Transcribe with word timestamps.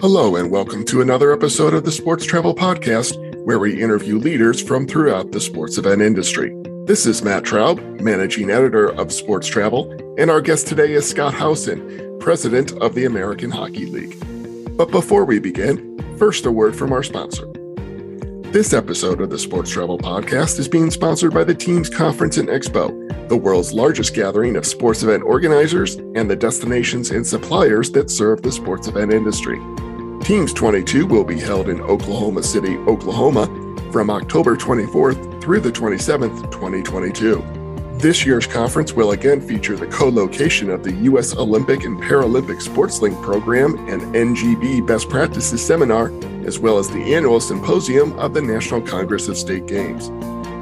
Hello, 0.00 0.36
and 0.36 0.48
welcome 0.48 0.84
to 0.84 1.00
another 1.00 1.32
episode 1.32 1.74
of 1.74 1.84
the 1.84 1.90
Sports 1.90 2.24
Travel 2.24 2.54
Podcast, 2.54 3.16
where 3.44 3.58
we 3.58 3.82
interview 3.82 4.16
leaders 4.16 4.62
from 4.62 4.86
throughout 4.86 5.32
the 5.32 5.40
sports 5.40 5.76
event 5.76 6.02
industry. 6.02 6.54
This 6.84 7.04
is 7.04 7.24
Matt 7.24 7.42
Traub, 7.42 8.00
managing 8.00 8.48
editor 8.48 8.90
of 8.92 9.12
Sports 9.12 9.48
Travel, 9.48 9.90
and 10.16 10.30
our 10.30 10.40
guest 10.40 10.68
today 10.68 10.92
is 10.92 11.10
Scott 11.10 11.34
Howson, 11.34 12.16
president 12.20 12.80
of 12.80 12.94
the 12.94 13.06
American 13.06 13.50
Hockey 13.50 13.86
League. 13.86 14.16
But 14.76 14.92
before 14.92 15.24
we 15.24 15.40
begin, 15.40 16.16
first 16.16 16.46
a 16.46 16.52
word 16.52 16.76
from 16.76 16.92
our 16.92 17.02
sponsor. 17.02 17.48
This 18.52 18.72
episode 18.72 19.20
of 19.20 19.30
the 19.30 19.38
Sports 19.38 19.72
Travel 19.72 19.98
Podcast 19.98 20.60
is 20.60 20.68
being 20.68 20.92
sponsored 20.92 21.34
by 21.34 21.42
the 21.42 21.56
Teams 21.56 21.90
Conference 21.90 22.36
and 22.36 22.48
Expo, 22.48 23.28
the 23.28 23.36
world's 23.36 23.72
largest 23.72 24.14
gathering 24.14 24.54
of 24.54 24.64
sports 24.64 25.02
event 25.02 25.24
organizers 25.24 25.96
and 25.96 26.30
the 26.30 26.36
destinations 26.36 27.10
and 27.10 27.26
suppliers 27.26 27.90
that 27.90 28.12
serve 28.12 28.42
the 28.42 28.52
sports 28.52 28.86
event 28.86 29.12
industry. 29.12 29.60
Teams 30.22 30.52
22 30.52 31.06
will 31.06 31.24
be 31.24 31.38
held 31.38 31.68
in 31.68 31.80
Oklahoma 31.80 32.42
City, 32.42 32.76
Oklahoma 32.78 33.46
from 33.92 34.10
October 34.10 34.56
24th 34.56 35.40
through 35.40 35.60
the 35.60 35.72
27th, 35.72 36.50
2022. 36.50 37.42
This 37.98 38.24
year's 38.24 38.46
conference 38.46 38.92
will 38.92 39.12
again 39.12 39.40
feature 39.40 39.76
the 39.76 39.88
co 39.88 40.08
location 40.08 40.70
of 40.70 40.84
the 40.84 40.92
U.S. 40.92 41.36
Olympic 41.36 41.84
and 41.84 42.00
Paralympic 42.00 42.62
Sports 42.62 43.00
Link 43.00 43.20
program 43.22 43.74
and 43.88 44.02
NGB 44.14 44.86
Best 44.86 45.08
Practices 45.08 45.66
Seminar, 45.66 46.12
as 46.46 46.60
well 46.60 46.78
as 46.78 46.88
the 46.88 47.14
annual 47.14 47.40
symposium 47.40 48.16
of 48.18 48.34
the 48.34 48.42
National 48.42 48.80
Congress 48.80 49.26
of 49.26 49.36
State 49.36 49.66
Games. 49.66 50.08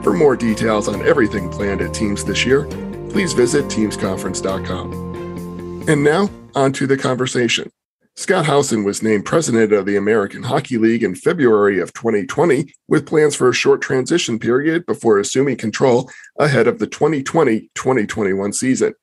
For 0.02 0.14
more 0.14 0.36
details 0.36 0.88
on 0.88 1.06
everything 1.06 1.50
planned 1.50 1.83
at 1.83 1.92
Teams 1.92 2.25
this 2.25 2.47
year, 2.47 2.64
please 3.11 3.33
visit 3.33 3.66
teamsconference.com. 3.66 5.84
And 5.88 6.02
now, 6.02 6.30
on 6.55 6.73
to 6.73 6.86
the 6.86 6.97
conversation. 6.97 7.70
Scott 8.19 8.47
Howson 8.47 8.83
was 8.83 9.02
named 9.02 9.27
president 9.27 9.75
of 9.75 9.84
the 9.84 9.97
American 9.97 10.43
Hockey 10.43 10.79
League 10.79 11.02
in 11.02 11.15
February 11.15 11.80
of 11.80 11.93
2020, 11.93 12.73
with 12.89 13.05
plans 13.05 13.36
for 13.36 13.50
a 13.50 13.55
short 13.55 13.83
transition 13.83 14.39
period 14.39 14.86
before 14.86 15.19
assuming 15.19 15.59
control 15.59 16.11
ahead 16.39 16.67
of 16.67 16.78
the 16.78 16.87
2020 16.87 17.70
2021 17.75 18.55
season. 18.55 18.94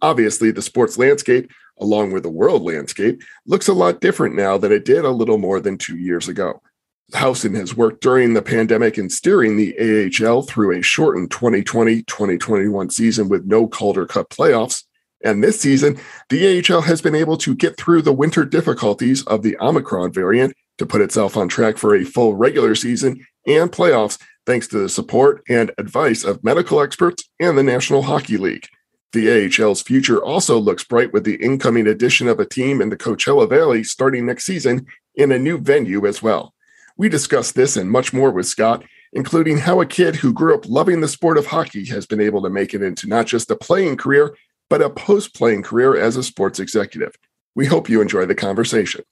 Obviously, 0.00 0.52
the 0.52 0.62
sports 0.62 0.96
landscape, 0.96 1.50
along 1.80 2.12
with 2.12 2.22
the 2.22 2.30
world 2.30 2.62
landscape, 2.62 3.20
looks 3.46 3.66
a 3.66 3.72
lot 3.72 4.00
different 4.00 4.36
now 4.36 4.56
than 4.56 4.70
it 4.70 4.84
did 4.84 5.04
a 5.04 5.10
little 5.10 5.38
more 5.38 5.58
than 5.58 5.76
two 5.76 5.96
years 5.96 6.28
ago. 6.28 6.62
Howson 7.14 7.56
has 7.56 7.76
worked 7.76 8.00
during 8.00 8.32
the 8.32 8.42
pandemic 8.42 8.96
in 8.96 9.10
steering 9.10 9.56
the 9.56 9.74
AHL 10.24 10.42
through 10.42 10.78
a 10.78 10.82
shortened 10.82 11.32
2020 11.32 12.04
2021 12.04 12.90
season 12.90 13.28
with 13.28 13.44
no 13.44 13.66
Calder 13.66 14.06
Cup 14.06 14.30
playoffs 14.30 14.84
and 15.24 15.42
this 15.42 15.60
season, 15.60 15.98
the 16.28 16.62
AHL 16.68 16.82
has 16.82 17.00
been 17.00 17.14
able 17.14 17.36
to 17.38 17.54
get 17.54 17.76
through 17.76 18.02
the 18.02 18.12
winter 18.12 18.44
difficulties 18.44 19.24
of 19.24 19.42
the 19.42 19.56
Omicron 19.60 20.12
variant 20.12 20.54
to 20.78 20.86
put 20.86 21.00
itself 21.00 21.36
on 21.36 21.48
track 21.48 21.78
for 21.78 21.94
a 21.94 22.04
full 22.04 22.34
regular 22.34 22.74
season 22.74 23.24
and 23.46 23.70
playoffs 23.70 24.18
thanks 24.46 24.66
to 24.68 24.78
the 24.78 24.88
support 24.88 25.42
and 25.48 25.70
advice 25.78 26.24
of 26.24 26.42
medical 26.42 26.80
experts 26.80 27.28
and 27.38 27.56
the 27.56 27.62
National 27.62 28.02
Hockey 28.02 28.36
League. 28.36 28.66
The 29.12 29.28
AHL's 29.28 29.82
future 29.82 30.22
also 30.24 30.58
looks 30.58 30.84
bright 30.84 31.12
with 31.12 31.24
the 31.24 31.36
incoming 31.36 31.86
addition 31.86 32.28
of 32.28 32.40
a 32.40 32.46
team 32.46 32.80
in 32.80 32.88
the 32.88 32.96
Coachella 32.96 33.48
Valley 33.48 33.84
starting 33.84 34.24
next 34.24 34.46
season 34.46 34.86
in 35.14 35.30
a 35.30 35.38
new 35.38 35.58
venue 35.58 36.06
as 36.06 36.22
well. 36.22 36.54
We 36.96 37.08
discuss 37.08 37.52
this 37.52 37.76
and 37.76 37.90
much 37.90 38.12
more 38.12 38.30
with 38.30 38.46
Scott, 38.46 38.84
including 39.12 39.58
how 39.58 39.80
a 39.80 39.86
kid 39.86 40.16
who 40.16 40.32
grew 40.32 40.54
up 40.54 40.66
loving 40.66 41.00
the 41.00 41.08
sport 41.08 41.36
of 41.36 41.46
hockey 41.46 41.84
has 41.86 42.06
been 42.06 42.20
able 42.20 42.42
to 42.42 42.50
make 42.50 42.72
it 42.72 42.82
into 42.82 43.06
not 43.06 43.26
just 43.26 43.50
a 43.50 43.56
playing 43.56 43.96
career, 43.96 44.34
but 44.72 44.80
a 44.80 44.88
post 44.88 45.34
playing 45.34 45.62
career 45.62 45.94
as 45.98 46.16
a 46.16 46.22
sports 46.22 46.58
executive. 46.58 47.14
We 47.54 47.66
hope 47.66 47.90
you 47.90 48.00
enjoy 48.00 48.24
the 48.24 48.34
conversation. 48.34 49.02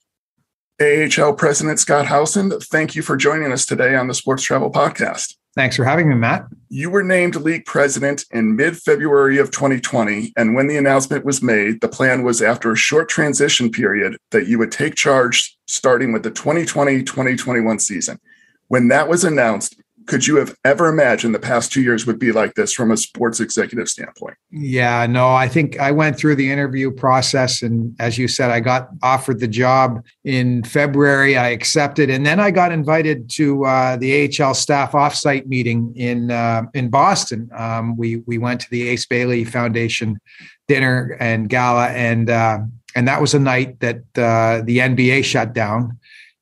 AHL 0.81 1.35
President 1.35 1.79
Scott 1.79 2.07
Howson, 2.07 2.49
thank 2.61 2.95
you 2.95 3.03
for 3.03 3.15
joining 3.15 3.51
us 3.51 3.67
today 3.67 3.95
on 3.95 4.07
the 4.07 4.15
Sports 4.15 4.41
Travel 4.41 4.71
Podcast. 4.71 5.35
Thanks 5.53 5.75
for 5.75 5.83
having 5.83 6.09
me, 6.09 6.15
Matt. 6.15 6.47
You 6.69 6.89
were 6.89 7.03
named 7.03 7.35
league 7.35 7.65
president 7.65 8.25
in 8.31 8.55
mid 8.55 8.75
February 8.75 9.37
of 9.37 9.51
2020. 9.51 10.33
And 10.35 10.55
when 10.55 10.65
the 10.65 10.77
announcement 10.77 11.25
was 11.25 11.43
made, 11.43 11.81
the 11.81 11.87
plan 11.87 12.23
was 12.23 12.41
after 12.41 12.71
a 12.71 12.75
short 12.75 13.07
transition 13.07 13.69
period 13.69 14.17
that 14.31 14.47
you 14.47 14.57
would 14.57 14.71
take 14.71 14.95
charge 14.95 15.55
starting 15.67 16.11
with 16.11 16.23
the 16.23 16.31
2020 16.31 17.03
2021 17.03 17.77
season. 17.77 18.19
When 18.67 18.87
that 18.87 19.07
was 19.07 19.23
announced, 19.23 19.79
could 20.11 20.27
you 20.27 20.35
have 20.35 20.53
ever 20.65 20.89
imagined 20.89 21.33
the 21.33 21.39
past 21.39 21.71
two 21.71 21.81
years 21.81 22.05
would 22.05 22.19
be 22.19 22.33
like 22.33 22.55
this 22.55 22.73
from 22.73 22.91
a 22.91 22.97
sports 22.97 23.39
executive 23.39 23.87
standpoint? 23.87 24.35
Yeah, 24.49 25.07
no, 25.07 25.29
I 25.29 25.47
think 25.47 25.79
I 25.79 25.91
went 25.91 26.17
through 26.17 26.35
the 26.35 26.51
interview 26.51 26.91
process. 26.91 27.61
And 27.61 27.95
as 27.97 28.17
you 28.17 28.27
said, 28.27 28.51
I 28.51 28.59
got 28.59 28.89
offered 29.01 29.39
the 29.39 29.47
job 29.47 30.03
in 30.25 30.65
February. 30.65 31.37
I 31.37 31.51
accepted. 31.51 32.09
And 32.09 32.25
then 32.25 32.41
I 32.41 32.51
got 32.51 32.73
invited 32.73 33.29
to 33.35 33.63
uh, 33.63 33.95
the 33.95 34.27
AHL 34.37 34.53
staff 34.53 34.91
offsite 34.91 35.45
meeting 35.45 35.93
in, 35.95 36.29
uh, 36.29 36.63
in 36.73 36.89
Boston. 36.89 37.49
Um, 37.55 37.95
we, 37.95 38.17
we 38.27 38.37
went 38.37 38.59
to 38.59 38.69
the 38.69 38.89
Ace 38.89 39.05
Bailey 39.05 39.45
Foundation 39.45 40.19
dinner 40.67 41.15
and 41.21 41.47
gala. 41.47 41.87
And, 41.87 42.29
uh, 42.29 42.59
and 42.95 43.07
that 43.07 43.21
was 43.21 43.33
a 43.33 43.39
night 43.39 43.79
that 43.79 43.99
uh, 44.17 44.61
the 44.65 44.79
NBA 44.79 45.23
shut 45.23 45.53
down 45.53 46.00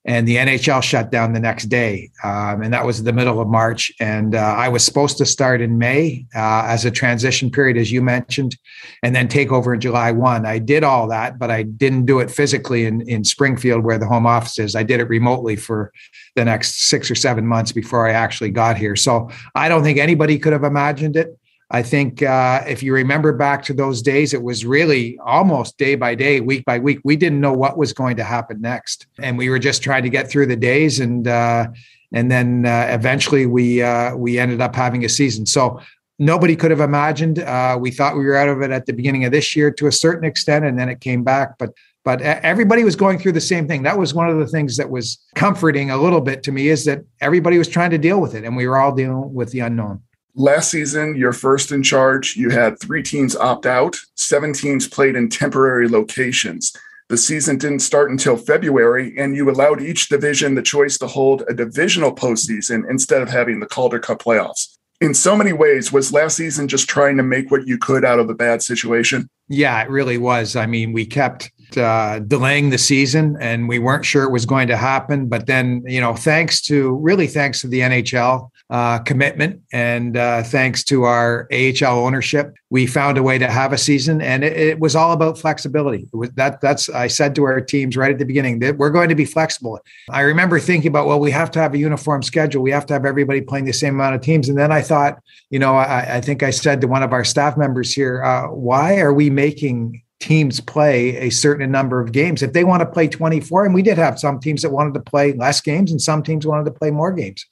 and 0.10 0.28
the 0.28 0.38
NHL 0.38 0.82
shut 0.82 1.12
down 1.12 1.34
the 1.34 1.40
next 1.40 1.66
day. 1.66 2.10
Um, 2.24 2.64
and 2.64 2.74
that 2.74 2.84
was 2.84 3.04
the 3.04 3.14
middle 3.14 3.40
of 3.40 3.48
March. 3.48 3.92
And 4.00 4.34
uh, 4.34 4.40
I 4.40 4.68
was 4.68 4.84
supposed 4.84 5.20
to 5.20 5.26
start 5.26 5.62
in 5.62 5.78
May 5.78 6.26
uh, 6.34 6.64
as 6.66 6.84
a 6.84 6.90
transition 6.90 7.52
period, 7.52 7.78
as 7.78 7.92
you 7.92 8.02
mentioned, 8.02 8.58
and 9.04 9.16
then 9.16 9.28
take 9.28 9.52
over 9.52 9.72
in 9.72 9.80
July 9.80 10.12
1. 10.12 10.48
I 10.48 10.58
did 10.58 10.84
all 10.84 11.08
that, 11.10 11.38
but 11.38 11.52
I 11.52 11.62
didn't 11.62 12.08
do 12.08 12.22
it 12.22 12.32
physically 12.32 12.86
in, 12.86 13.02
in 13.02 13.24
Springfield, 13.24 13.84
where 13.84 14.00
the 14.00 14.08
home 14.08 14.26
office 14.26 14.58
is. 14.58 14.76
I 14.76 14.82
did 14.82 15.00
it 15.00 15.10
remotely 15.10 15.56
for 15.56 15.94
the 16.36 16.44
next 16.44 16.86
six 16.86 17.12
or 17.12 17.16
seven 17.16 17.46
months 17.46 17.72
before 17.72 18.08
I 18.08 18.14
actually 18.14 18.50
got 18.50 18.78
here. 18.78 18.96
So 18.96 19.30
I 19.54 19.70
don't 19.70 19.84
think 19.84 20.00
anybody 20.00 20.40
could 20.40 20.54
have 20.54 20.64
imagined 20.64 21.18
it. 21.18 21.38
I 21.72 21.84
think 21.84 22.24
uh, 22.24 22.64
if 22.68 22.82
you 22.82 22.94
remember 22.94 23.32
back 23.32 23.62
to 23.64 23.74
those 23.74 24.02
days, 24.02 24.34
it 24.34 24.42
was 24.42 24.66
really 24.66 25.20
almost 25.24 25.78
day 25.78 25.94
by 25.94 26.16
day, 26.16 26.42
week 26.42 26.66
by 26.66 26.80
week. 26.80 27.00
We 27.04 27.16
didn't 27.16 27.42
know 27.42 27.54
what 27.54 27.78
was 27.78 27.94
going 27.94 28.18
to 28.18 28.24
happen 28.24 28.60
next, 28.60 29.06
and 29.20 29.38
we 29.38 29.50
were 29.50 29.60
just 29.60 29.84
trying 29.84 30.02
to 30.04 30.10
get 30.10 30.30
through 30.30 30.48
the 30.48 30.56
days, 30.56 31.00
and 31.00 31.28
uh, 31.28 31.68
and 32.12 32.32
then 32.32 32.66
uh, 32.66 32.88
eventually 32.90 33.46
we 33.46 33.84
uh, 33.84 34.16
we 34.16 34.40
ended 34.40 34.62
up 34.62 34.76
having 34.76 35.06
a 35.06 35.10
season. 35.10 35.46
So 35.46 35.80
nobody 36.18 36.56
could 36.56 36.72
have 36.72 36.80
imagined. 36.80 37.38
Uh, 37.38 37.78
we 37.80 37.92
thought 37.92 38.18
we 38.18 38.26
were 38.26 38.36
out 38.36 38.50
of 38.50 38.62
it 38.62 38.72
at 38.72 38.88
the 38.88 38.94
beginning 38.94 39.26
of 39.26 39.32
this 39.32 39.56
year 39.56 39.70
to 39.70 39.86
a 39.86 39.92
certain 39.92 40.28
extent, 40.28 40.66
and 40.66 40.78
then 40.80 40.90
it 40.90 41.02
came 41.02 41.24
back, 41.24 41.58
but. 41.58 41.72
But 42.06 42.22
everybody 42.22 42.86
was 42.86 42.96
going 42.96 43.20
through 43.20 43.34
the 43.34 43.42
same 43.42 43.68
thing. 43.68 43.84
That 43.84 43.98
was 43.98 44.14
one 44.14 44.30
of 44.30 44.40
the 44.40 44.48
things 44.48 44.78
that 44.78 44.90
was 44.90 45.20
comforting 45.36 45.92
a 45.92 45.98
little 45.98 46.22
bit 46.22 46.42
to 46.44 46.52
me 46.52 46.70
is 46.70 46.86
that 46.86 47.04
everybody 47.20 47.58
was 47.58 47.68
trying 47.68 47.92
to 47.92 47.98
deal 47.98 48.22
with 48.22 48.34
it, 48.34 48.46
and 48.46 48.56
we 48.56 48.66
were 48.68 48.78
all 48.78 48.96
dealing 48.96 49.34
with 49.34 49.52
the 49.52 49.60
unknown 49.60 50.02
last 50.40 50.72
season, 50.72 51.16
you're 51.16 51.34
first 51.34 51.72
in 51.72 51.84
charge. 51.84 52.36
You 52.36 52.50
had 52.50 52.80
three 52.80 53.04
teams 53.04 53.36
opt 53.36 53.66
out, 53.66 53.96
seven 54.16 54.54
teams 54.54 54.88
played 54.88 55.16
in 55.16 55.30
temporary 55.30 55.88
locations. 55.88 56.74
The 57.10 57.18
season 57.18 57.58
didn't 57.58 57.80
start 57.80 58.10
until 58.10 58.38
February, 58.38 59.16
and 59.18 59.36
you 59.36 59.50
allowed 59.50 59.82
each 59.82 60.10
division 60.10 60.56
the 60.56 60.62
choice 60.62 60.98
to 61.00 61.08
hold 61.08 61.44
a 61.48 61.54
divisional 61.54 62.16
postseason 62.16 62.90
instead 62.90 63.22
of 63.22 63.30
having 63.30 63.60
the 63.60 63.66
Calder 63.66 64.00
Cup 64.00 64.22
playoffs. 64.24 64.78
In 65.02 65.14
so 65.14 65.36
many 65.36 65.54
ways, 65.54 65.92
was 65.92 66.14
last 66.14 66.38
season 66.38 66.68
just 66.68 66.88
trying 66.88 67.18
to 67.18 67.24
make 67.24 67.52
what 67.52 67.68
you 67.68 67.78
could 67.78 68.06
out 68.06 68.20
of 68.20 68.30
a 68.30 68.34
bad 68.34 68.62
situation? 68.62 69.30
Yeah, 69.48 69.82
it 69.82 69.90
really 69.90 70.18
was. 70.18 70.56
I 70.56 70.66
mean, 70.66 70.92
we 70.92 71.06
kept 71.06 71.52
uh, 71.78 72.20
delaying 72.20 72.70
the 72.70 72.78
season 72.78 73.38
and 73.40 73.68
we 73.68 73.80
weren't 73.80 74.06
sure 74.06 74.24
it 74.24 74.32
was 74.32 74.46
going 74.46 74.68
to 74.68 74.78
happen. 74.78 75.28
But 75.28 75.48
then, 75.48 75.84
you 75.88 76.02
know, 76.02 76.16
thanks 76.16 76.62
to 76.64 76.92
really 76.96 77.28
thanks 77.28 77.62
to 77.62 77.68
the 77.68 77.80
NHL 77.80 78.50
uh, 78.70 79.00
commitment 79.00 79.62
and 79.74 80.16
uh, 80.16 80.44
thanks 80.44 80.84
to 80.84 81.04
our 81.04 81.48
AHL 81.52 82.06
ownership, 82.06 82.54
we 82.70 82.86
found 82.86 83.18
a 83.18 83.24
way 83.24 83.40
to 83.40 83.48
have 83.48 83.74
a 83.74 83.78
season. 83.78 84.22
And 84.22 84.44
it, 84.44 84.56
it 84.56 84.80
was 84.80 84.96
all 84.96 85.12
about 85.12 85.40
flexibility. 85.40 86.08
That 86.36 86.62
that's 86.62 86.88
I 86.90 87.08
said 87.08 87.34
to 87.36 87.46
our 87.46 87.62
teams 87.62 87.98
right 87.98 88.12
at 88.12 88.20
the 88.20 88.26
beginning 88.26 88.60
that 88.60 88.78
we're 88.78 88.92
going 88.92 89.10
to 89.10 89.16
be 89.16 89.26
flexible. 89.26 89.80
I 90.12 90.22
remember 90.22 90.60
thinking 90.60 90.90
about 90.90 91.08
well, 91.08 91.20
we 91.20 91.32
have 91.32 91.50
to 91.52 91.60
have 91.60 91.74
a 91.74 91.80
uniform 91.80 92.22
schedule. 92.22 92.62
We 92.62 92.72
have 92.72 92.86
to 92.88 92.94
have 92.94 93.06
everybody 93.06 93.42
playing 93.42 93.66
the 93.66 93.74
same 93.74 93.96
amount 93.96 94.16
of 94.16 94.22
teams. 94.22 94.50
And 94.50 94.58
then 94.58 94.72
I 94.72 94.82
thought, 94.82 95.20
you 95.50 95.58
know, 95.58 95.76
I, 95.76 96.18
I 96.18 96.22
think 96.22 96.44
I 96.44 96.52
said 96.52 96.82
to 96.82 96.88
one 96.88 97.02
of 97.02 97.12
our 97.12 97.24
staff 97.24 97.58
members 97.58 97.92
here, 97.92 98.24
uh, 98.24 98.48
why 98.48 99.00
are 99.00 99.14
we 99.14 99.32
making 99.32 100.04
teams 100.20 100.60
play 100.60 101.16
a 101.16 101.30
certain 101.30 101.72
number 101.72 102.02
of 102.02 102.12
games. 102.12 102.44
If 102.44 102.52
they 102.52 102.66
want 102.66 102.82
to 102.82 102.86
play 102.86 103.08
24, 103.08 103.66
and 103.66 103.74
we 103.74 103.82
did 103.82 103.98
have 103.98 104.20
some 104.20 104.38
teams 104.40 104.62
that 104.64 104.70
wanted 104.70 104.94
to 104.96 105.00
play 105.00 105.32
less 105.32 105.62
games 105.62 105.92
and 105.92 106.02
some 106.02 106.24
teams 106.24 106.46
wanted 106.46 106.66
to 106.66 106.72
play 106.72 106.92
more 106.92 107.14
games. 107.14 107.46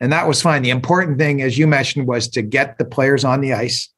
And 0.00 0.12
that 0.12 0.28
was 0.28 0.42
fine. 0.42 0.62
The 0.62 0.70
important 0.70 1.18
thing, 1.18 1.42
as 1.42 1.58
you 1.58 1.66
mentioned, 1.66 2.06
was 2.06 2.28
to 2.28 2.42
get 2.42 2.78
the 2.78 2.84
players 2.84 3.24
on 3.24 3.40
the 3.40 3.54
ice, 3.54 3.88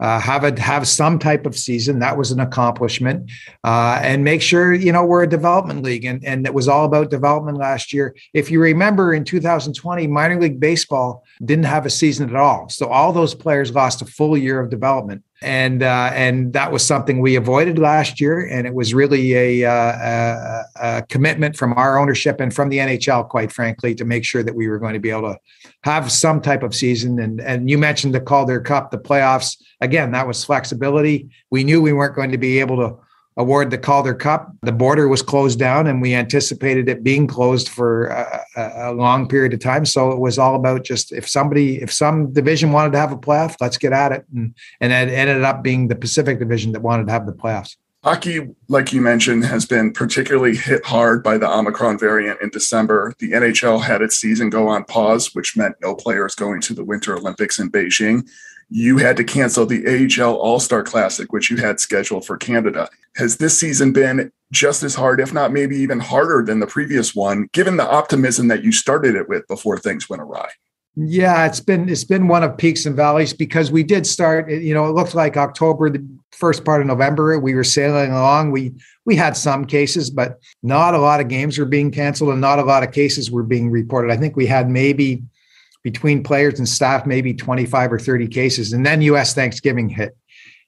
uh, 0.00 0.18
have 0.18 0.44
a 0.44 0.60
have 0.60 0.88
some 0.88 1.18
type 1.18 1.44
of 1.44 1.56
season. 1.56 1.98
That 1.98 2.16
was 2.16 2.30
an 2.30 2.40
accomplishment, 2.40 3.30
uh, 3.64 4.00
and 4.02 4.24
make 4.24 4.40
sure 4.40 4.72
you 4.72 4.92
know 4.92 5.04
we're 5.04 5.24
a 5.24 5.28
development 5.28 5.82
league, 5.82 6.06
and 6.06 6.24
and 6.24 6.46
it 6.46 6.54
was 6.54 6.68
all 6.68 6.86
about 6.86 7.10
development 7.10 7.58
last 7.58 7.92
year. 7.92 8.16
If 8.32 8.50
you 8.50 8.60
remember, 8.60 9.12
in 9.12 9.24
2020, 9.24 10.06
minor 10.06 10.40
league 10.40 10.58
baseball 10.58 11.24
didn't 11.44 11.66
have 11.66 11.84
a 11.84 11.90
season 11.90 12.30
at 12.30 12.36
all, 12.36 12.70
so 12.70 12.88
all 12.88 13.12
those 13.12 13.34
players 13.34 13.72
lost 13.72 14.00
a 14.00 14.06
full 14.06 14.38
year 14.38 14.58
of 14.58 14.70
development. 14.70 15.22
And 15.42 15.82
uh, 15.82 16.10
and 16.12 16.52
that 16.52 16.70
was 16.70 16.86
something 16.86 17.20
we 17.20 17.36
avoided 17.36 17.78
last 17.78 18.20
year, 18.20 18.46
and 18.46 18.66
it 18.66 18.74
was 18.74 18.92
really 18.92 19.32
a, 19.32 19.64
uh, 19.64 19.72
a, 19.72 20.64
a, 20.76 21.02
commitment 21.08 21.56
from 21.56 21.72
our 21.74 21.98
ownership 21.98 22.40
and 22.40 22.54
from 22.54 22.68
the 22.68 22.78
NHL, 22.78 23.28
quite 23.28 23.50
frankly, 23.50 23.94
to 23.94 24.04
make 24.04 24.24
sure 24.24 24.42
that 24.42 24.54
we 24.54 24.68
were 24.68 24.78
going 24.78 24.92
to 24.92 25.00
be 25.00 25.10
able 25.10 25.32
to 25.32 25.38
have 25.84 26.12
some 26.12 26.42
type 26.42 26.62
of 26.62 26.74
season. 26.74 27.18
And 27.18 27.40
and 27.40 27.70
you 27.70 27.78
mentioned 27.78 28.14
the 28.14 28.20
Calder 28.20 28.60
Cup, 28.60 28.90
the 28.90 28.98
playoffs. 28.98 29.56
Again, 29.80 30.12
that 30.12 30.26
was 30.26 30.44
flexibility. 30.44 31.30
We 31.50 31.64
knew 31.64 31.80
we 31.80 31.94
weren't 31.94 32.14
going 32.14 32.32
to 32.32 32.38
be 32.38 32.60
able 32.60 32.76
to 32.76 32.98
award 33.36 33.70
the 33.70 33.78
Calder 33.78 34.14
Cup. 34.14 34.52
The 34.62 34.72
border 34.72 35.08
was 35.08 35.22
closed 35.22 35.58
down, 35.58 35.86
and 35.86 36.02
we 36.02 36.14
anticipated 36.14 36.88
it 36.88 37.02
being 37.02 37.26
closed 37.26 37.68
for 37.68 38.06
a, 38.06 38.44
a, 38.56 38.92
long 38.92 39.28
period 39.28 39.52
of 39.54 39.60
time. 39.60 39.86
So 39.86 40.10
it 40.10 40.18
was 40.18 40.38
all 40.38 40.54
about 40.54 40.84
just 40.84 41.12
if 41.12 41.28
somebody, 41.28 41.80
if 41.80 41.92
some 41.92 42.32
division 42.32 42.72
wanted 42.72 42.92
to 42.92 42.98
have 42.98 43.12
a 43.12 43.16
playoff, 43.16 43.56
let's 43.60 43.76
get 43.76 43.92
at 43.92 44.12
it. 44.12 44.24
And 44.34 44.54
and 44.80 44.92
it 44.92 45.12
ended 45.12 45.42
up 45.42 45.62
being 45.62 45.88
the 45.88 45.96
Pacific 45.96 46.38
Division 46.38 46.72
that 46.72 46.82
wanted 46.82 47.06
to 47.06 47.12
have 47.12 47.26
the 47.26 47.32
playoffs. 47.32 47.76
Hockey, 48.02 48.48
like 48.68 48.94
you 48.94 49.02
mentioned, 49.02 49.44
has 49.44 49.66
been 49.66 49.92
particularly 49.92 50.56
hit 50.56 50.86
hard 50.86 51.22
by 51.22 51.36
the 51.36 51.46
Omicron 51.46 51.98
variant 51.98 52.40
in 52.40 52.48
December. 52.48 53.12
The 53.18 53.32
NHL 53.32 53.82
had 53.82 54.00
its 54.00 54.16
season 54.16 54.48
go 54.48 54.68
on 54.68 54.84
pause, 54.84 55.34
which 55.34 55.54
meant 55.54 55.76
no 55.82 55.94
players 55.94 56.34
going 56.34 56.62
to 56.62 56.72
the 56.72 56.82
Winter 56.82 57.14
Olympics 57.14 57.58
in 57.58 57.70
Beijing 57.70 58.26
you 58.70 58.98
had 58.98 59.16
to 59.16 59.24
cancel 59.24 59.66
the 59.66 59.84
AHL 59.86 60.36
All 60.36 60.60
Star 60.60 60.82
Classic, 60.82 61.32
which 61.32 61.50
you 61.50 61.56
had 61.56 61.80
scheduled 61.80 62.24
for 62.24 62.36
Canada. 62.36 62.88
Has 63.16 63.36
this 63.36 63.58
season 63.58 63.92
been 63.92 64.30
just 64.52 64.82
as 64.84 64.94
hard, 64.94 65.20
if 65.20 65.32
not 65.32 65.52
maybe 65.52 65.76
even 65.76 65.98
harder 65.98 66.44
than 66.44 66.60
the 66.60 66.66
previous 66.66 67.14
one, 67.14 67.48
given 67.52 67.76
the 67.76 67.88
optimism 67.88 68.48
that 68.48 68.62
you 68.62 68.70
started 68.70 69.16
it 69.16 69.28
with 69.28 69.46
before 69.48 69.78
things 69.78 70.08
went 70.08 70.22
awry? 70.22 70.48
Yeah, 70.96 71.46
it's 71.46 71.60
been 71.60 71.88
it's 71.88 72.04
been 72.04 72.28
one 72.28 72.42
of 72.42 72.56
peaks 72.56 72.86
and 72.86 72.96
valleys 72.96 73.32
because 73.32 73.70
we 73.70 73.82
did 73.82 74.06
start. 74.06 74.50
You 74.50 74.74
know, 74.74 74.86
it 74.86 74.94
looked 74.94 75.14
like 75.14 75.36
October, 75.36 75.88
the 75.90 76.06
first 76.32 76.64
part 76.64 76.80
of 76.80 76.86
November, 76.86 77.38
we 77.38 77.54
were 77.54 77.64
sailing 77.64 78.10
along. 78.10 78.50
We 78.50 78.74
we 79.04 79.16
had 79.16 79.36
some 79.36 79.64
cases, 79.64 80.10
but 80.10 80.38
not 80.62 80.94
a 80.94 80.98
lot 80.98 81.20
of 81.20 81.28
games 81.28 81.58
were 81.58 81.64
being 81.64 81.90
canceled, 81.90 82.30
and 82.30 82.40
not 82.40 82.58
a 82.58 82.64
lot 82.64 82.82
of 82.82 82.92
cases 82.92 83.30
were 83.30 83.42
being 83.42 83.70
reported. 83.70 84.10
I 84.10 84.16
think 84.16 84.36
we 84.36 84.46
had 84.46 84.68
maybe 84.68 85.22
between 85.82 86.22
players 86.22 86.58
and 86.58 86.68
staff, 86.68 87.06
maybe 87.06 87.34
25 87.34 87.92
or 87.92 87.98
30 87.98 88.28
cases. 88.28 88.72
And 88.72 88.84
then 88.84 89.02
US 89.02 89.34
Thanksgiving 89.34 89.88
hit. 89.88 90.16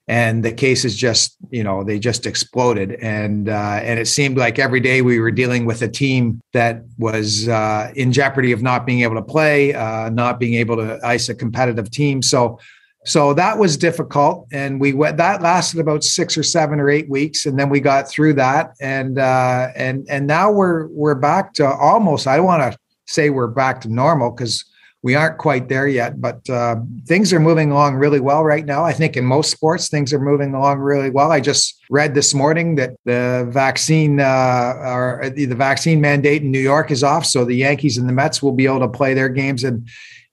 And 0.09 0.45
the 0.45 0.53
cases 0.53 0.97
just, 0.97 1.37
you 1.51 1.63
know, 1.63 1.85
they 1.85 2.01
just 2.01 2.27
exploded, 2.27 2.95
and 3.01 3.49
uh, 3.49 3.81
and 3.83 4.01
it 4.01 4.07
seemed 4.07 4.37
like 4.37 4.59
every 4.59 4.81
day 4.81 5.01
we 5.01 5.21
were 5.21 5.31
dealing 5.31 5.65
with 5.65 5.81
a 5.81 5.87
team 5.87 6.41
that 6.53 6.83
was 6.99 7.49
uh, 7.49 7.93
in 7.95 8.13
jeopardy 8.13 8.51
of 8.51 8.63
not 8.63 8.85
being 8.85 9.03
able 9.03 9.15
to 9.15 9.23
play, 9.23 9.73
uh, 9.73 10.11
not 10.11 10.41
being 10.41 10.55
able 10.55 10.75
to 10.75 10.99
ice 11.05 11.29
a 11.29 11.37
competitive 11.37 11.89
team. 11.89 12.21
So 12.21 12.59
so 13.05 13.35
that 13.35 13.59
was 13.59 13.77
difficult 13.77 14.47
and 14.53 14.81
we 14.81 14.93
went 14.93 15.17
that 15.17 15.43
lasted 15.43 15.81
about 15.81 16.05
six 16.05 16.39
or 16.39 16.43
seven 16.43 16.79
or 16.79 16.89
eight 16.89 17.09
weeks 17.11 17.47
and 17.47 17.59
then 17.59 17.69
we 17.69 17.81
got 17.81 18.09
through 18.09 18.33
that 18.33 18.75
and 18.81 19.19
uh 19.19 19.69
and 19.75 20.07
and 20.09 20.27
now 20.27 20.53
we're 20.53 20.87
we're 20.89 21.17
back 21.17 21.53
to 21.53 21.67
almost 21.67 22.29
i 22.29 22.39
want 22.39 22.63
to 22.63 22.79
say 23.07 23.29
we're 23.29 23.49
back 23.49 23.81
to 23.81 23.89
normal 23.89 24.31
because 24.31 24.65
we 25.03 25.17
aren't 25.17 25.39
quite 25.39 25.69
there 25.69 25.89
yet, 25.89 26.21
but 26.21 26.49
uh, 26.49 26.77
things 27.07 27.33
are 27.33 27.41
moving 27.41 27.73
along 27.73 27.97
really 27.97 28.21
well 28.21 28.45
right 28.45 28.65
now. 28.65 28.85
I 28.85 28.93
think 28.93 29.17
in 29.17 29.25
most 29.25 29.51
sports, 29.51 29.89
things 29.89 30.13
are 30.13 30.21
moving 30.21 30.55
along 30.55 30.79
really 30.79 31.11
well. 31.11 31.33
I 31.33 31.41
just 31.41 31.83
read 31.91 32.15
this 32.15 32.35
morning 32.35 32.77
that 32.77 32.95
the 33.05 33.49
vaccine 33.51 34.21
uh, 34.21 34.75
or 34.79 35.31
the 35.35 35.47
vaccine 35.47 36.01
mandate 36.01 36.43
in 36.43 36.53
New 36.53 36.61
York 36.61 36.91
is 36.91 37.03
off, 37.03 37.27
so 37.27 37.45
the 37.45 37.57
Yankees 37.57 37.99
and 37.99 38.09
the 38.09 38.13
Mets 38.13 38.43
will 38.43 38.53
be 38.53 38.67
able 38.67 38.81
to 38.81 38.89
play 38.89 39.13
their 39.13 39.29
games 39.29 39.65
in 39.65 39.87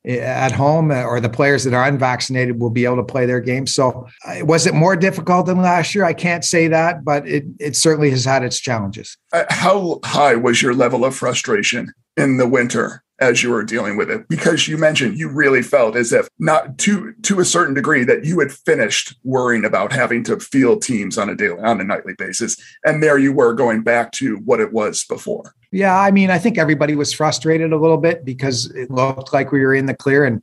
at 0.05 0.53
home 0.53 0.91
or 0.91 1.19
the 1.19 1.29
players 1.29 1.65
that 1.65 1.73
are 1.73 1.85
unvaccinated 1.85 2.59
will 2.59 2.69
be 2.69 2.85
able 2.85 2.95
to 2.95 3.03
play 3.03 3.25
their 3.25 3.41
games. 3.41 3.73
So 3.73 4.07
uh, 4.25 4.45
was 4.45 4.65
it 4.65 4.73
more 4.73 4.95
difficult 4.95 5.45
than 5.45 5.61
last 5.61 5.93
year? 5.93 6.05
I 6.05 6.13
can't 6.13 6.45
say 6.45 6.69
that, 6.69 7.03
but 7.03 7.27
it, 7.27 7.43
it 7.59 7.75
certainly 7.75 8.09
has 8.11 8.23
had 8.23 8.43
its 8.43 8.59
challenges. 8.59 9.17
Uh, 9.33 9.43
how 9.49 9.99
high 10.05 10.35
was 10.35 10.61
your 10.61 10.73
level 10.73 11.03
of 11.03 11.15
frustration 11.15 11.91
in 12.15 12.37
the 12.37 12.47
winter 12.47 13.03
as 13.19 13.43
you 13.43 13.49
were 13.49 13.63
dealing 13.63 13.97
with 13.97 14.09
it 14.09 14.27
because 14.27 14.67
you 14.67 14.77
mentioned 14.77 15.17
you 15.17 15.29
really 15.29 15.61
felt 15.61 15.95
as 15.95 16.11
if 16.13 16.27
not 16.39 16.77
to 16.77 17.13
to 17.21 17.39
a 17.39 17.45
certain 17.45 17.73
degree 17.73 18.03
that 18.03 18.25
you 18.25 18.39
had 18.39 18.51
finished 18.51 19.15
worrying 19.23 19.65
about 19.65 19.91
having 19.91 20.23
to 20.23 20.39
field 20.39 20.81
teams 20.81 21.17
on 21.17 21.29
a 21.29 21.35
daily 21.35 21.59
on 21.59 21.81
a 21.81 21.83
nightly 21.83 22.13
basis. 22.17 22.57
And 22.83 23.03
there 23.03 23.17
you 23.17 23.33
were 23.33 23.53
going 23.53 23.81
back 23.81 24.11
to 24.13 24.37
what 24.37 24.59
it 24.59 24.71
was 24.73 25.03
before. 25.05 25.53
Yeah 25.71 25.99
i 25.99 26.11
mean 26.11 26.31
i 26.31 26.39
think 26.39 26.57
everybody 26.57 26.95
was 26.95 27.13
frustrated 27.13 27.71
a 27.71 27.77
little 27.77 27.97
bit 27.97 28.25
because 28.25 28.71
it 28.71 28.89
looked 28.89 29.33
like 29.33 29.51
we 29.51 29.61
were 29.61 29.75
in 29.75 29.85
the 29.85 29.93
clear 29.93 30.25
and 30.25 30.41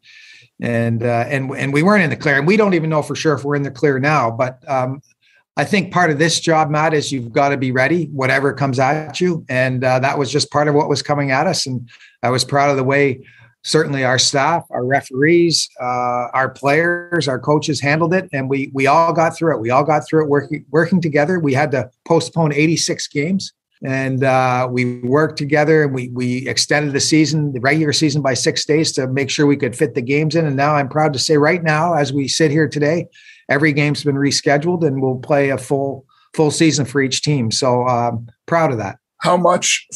and 0.61 1.02
uh, 1.02 1.26
and 1.29 1.50
and 1.50 1.72
we 1.72 1.82
weren't 1.82 2.02
in 2.02 2.08
the 2.08 2.17
clear. 2.17 2.38
And 2.38 2.46
we 2.46 2.56
don't 2.56 2.72
even 2.72 2.88
know 2.88 3.02
for 3.02 3.14
sure 3.14 3.34
if 3.34 3.44
we're 3.44 3.56
in 3.56 3.62
the 3.62 3.70
clear 3.70 3.99
now 3.99 4.31
but 4.31 4.62
um, 4.69 5.02
I 5.58 5.64
think 5.64 5.93
part 5.93 6.11
of 6.11 6.19
this 6.19 6.38
job, 6.38 6.69
Matt, 6.69 6.93
is 6.93 7.11
you've 7.11 7.32
got 7.32 7.49
to 7.49 7.56
be 7.56 7.73
ready, 7.73 8.06
whatever 8.06 8.53
comes 8.53 8.79
at 8.79 9.20
you. 9.20 9.44
And 9.49 9.82
uh, 9.82 9.99
that 10.00 10.19
was 10.19 10.31
just 10.31 10.50
part 10.50 10.69
of 10.69 10.75
what 10.75 10.88
was 10.88 11.03
coming 11.03 11.31
at 11.31 11.47
us. 11.47 11.67
And 11.67 11.88
I 12.23 12.29
was 12.29 12.44
proud 12.44 12.70
of 12.70 12.76
the 12.76 12.85
way 12.85 13.20
certainly 13.67 14.05
our 14.05 14.19
staff, 14.19 14.64
our 14.70 14.85
referees, 14.85 15.69
uh, 15.81 16.29
our 16.32 16.49
players, 16.49 17.26
our 17.26 17.38
coaches 17.38 17.81
handled 17.81 18.14
it, 18.14 18.29
and 18.32 18.49
we 18.49 18.70
we 18.73 18.87
all 18.87 19.12
got 19.12 19.37
through 19.37 19.56
it. 19.56 19.61
We 19.61 19.70
all 19.70 19.85
got 19.85 20.06
through 20.08 20.25
it 20.25 20.29
working 20.29 20.64
working 20.70 21.00
together. 21.00 21.41
We 21.41 21.53
had 21.53 21.73
to 21.73 21.91
postpone 22.06 22.53
86 22.53 23.08
games, 23.08 23.53
and 23.82 24.23
uh, 24.23 24.69
we 24.70 25.00
worked 25.00 25.37
together 25.37 25.82
and 25.82 25.93
we 25.93 26.08
we 26.11 26.49
extended 26.49 26.93
the 26.93 27.00
season, 27.00 27.53
the 27.53 27.61
regular 27.61 27.93
season, 27.93 28.23
by 28.23 28.35
six 28.35 28.64
days 28.64 28.93
to 28.93 29.08
make 29.08 29.31
sure 29.31 29.47
we 29.47 29.56
could 29.56 29.76
fit 29.76 29.94
the 29.94 30.03
games 30.03 30.37
in. 30.37 30.47
And 30.47 30.56
now 30.56 30.76
I'm 30.76 30.88
proud 30.88 31.12
to 31.14 31.19
say, 31.19 31.37
right 31.37 31.62
now, 31.62 31.94
as 31.94 32.12
we 32.12 32.29
sit 32.29 32.53
here 32.53 32.69
today, 32.69 33.08
every 33.48 33.72
game's 33.72 34.04
been 34.04 34.16
rescheduled, 34.16 34.87
and 34.87 35.02
we'll 35.02 35.19
play 35.19 35.50
a 35.50 35.58
full 35.58 36.06
full 36.34 36.50
season 36.50 36.84
for 36.84 37.00
each 37.00 37.22
team. 37.22 37.50
So 37.50 37.87
um, 37.87 38.28
proud 38.46 38.70
of 38.70 38.78
that. 38.78 38.98
How 39.22 39.37
much 39.38 39.87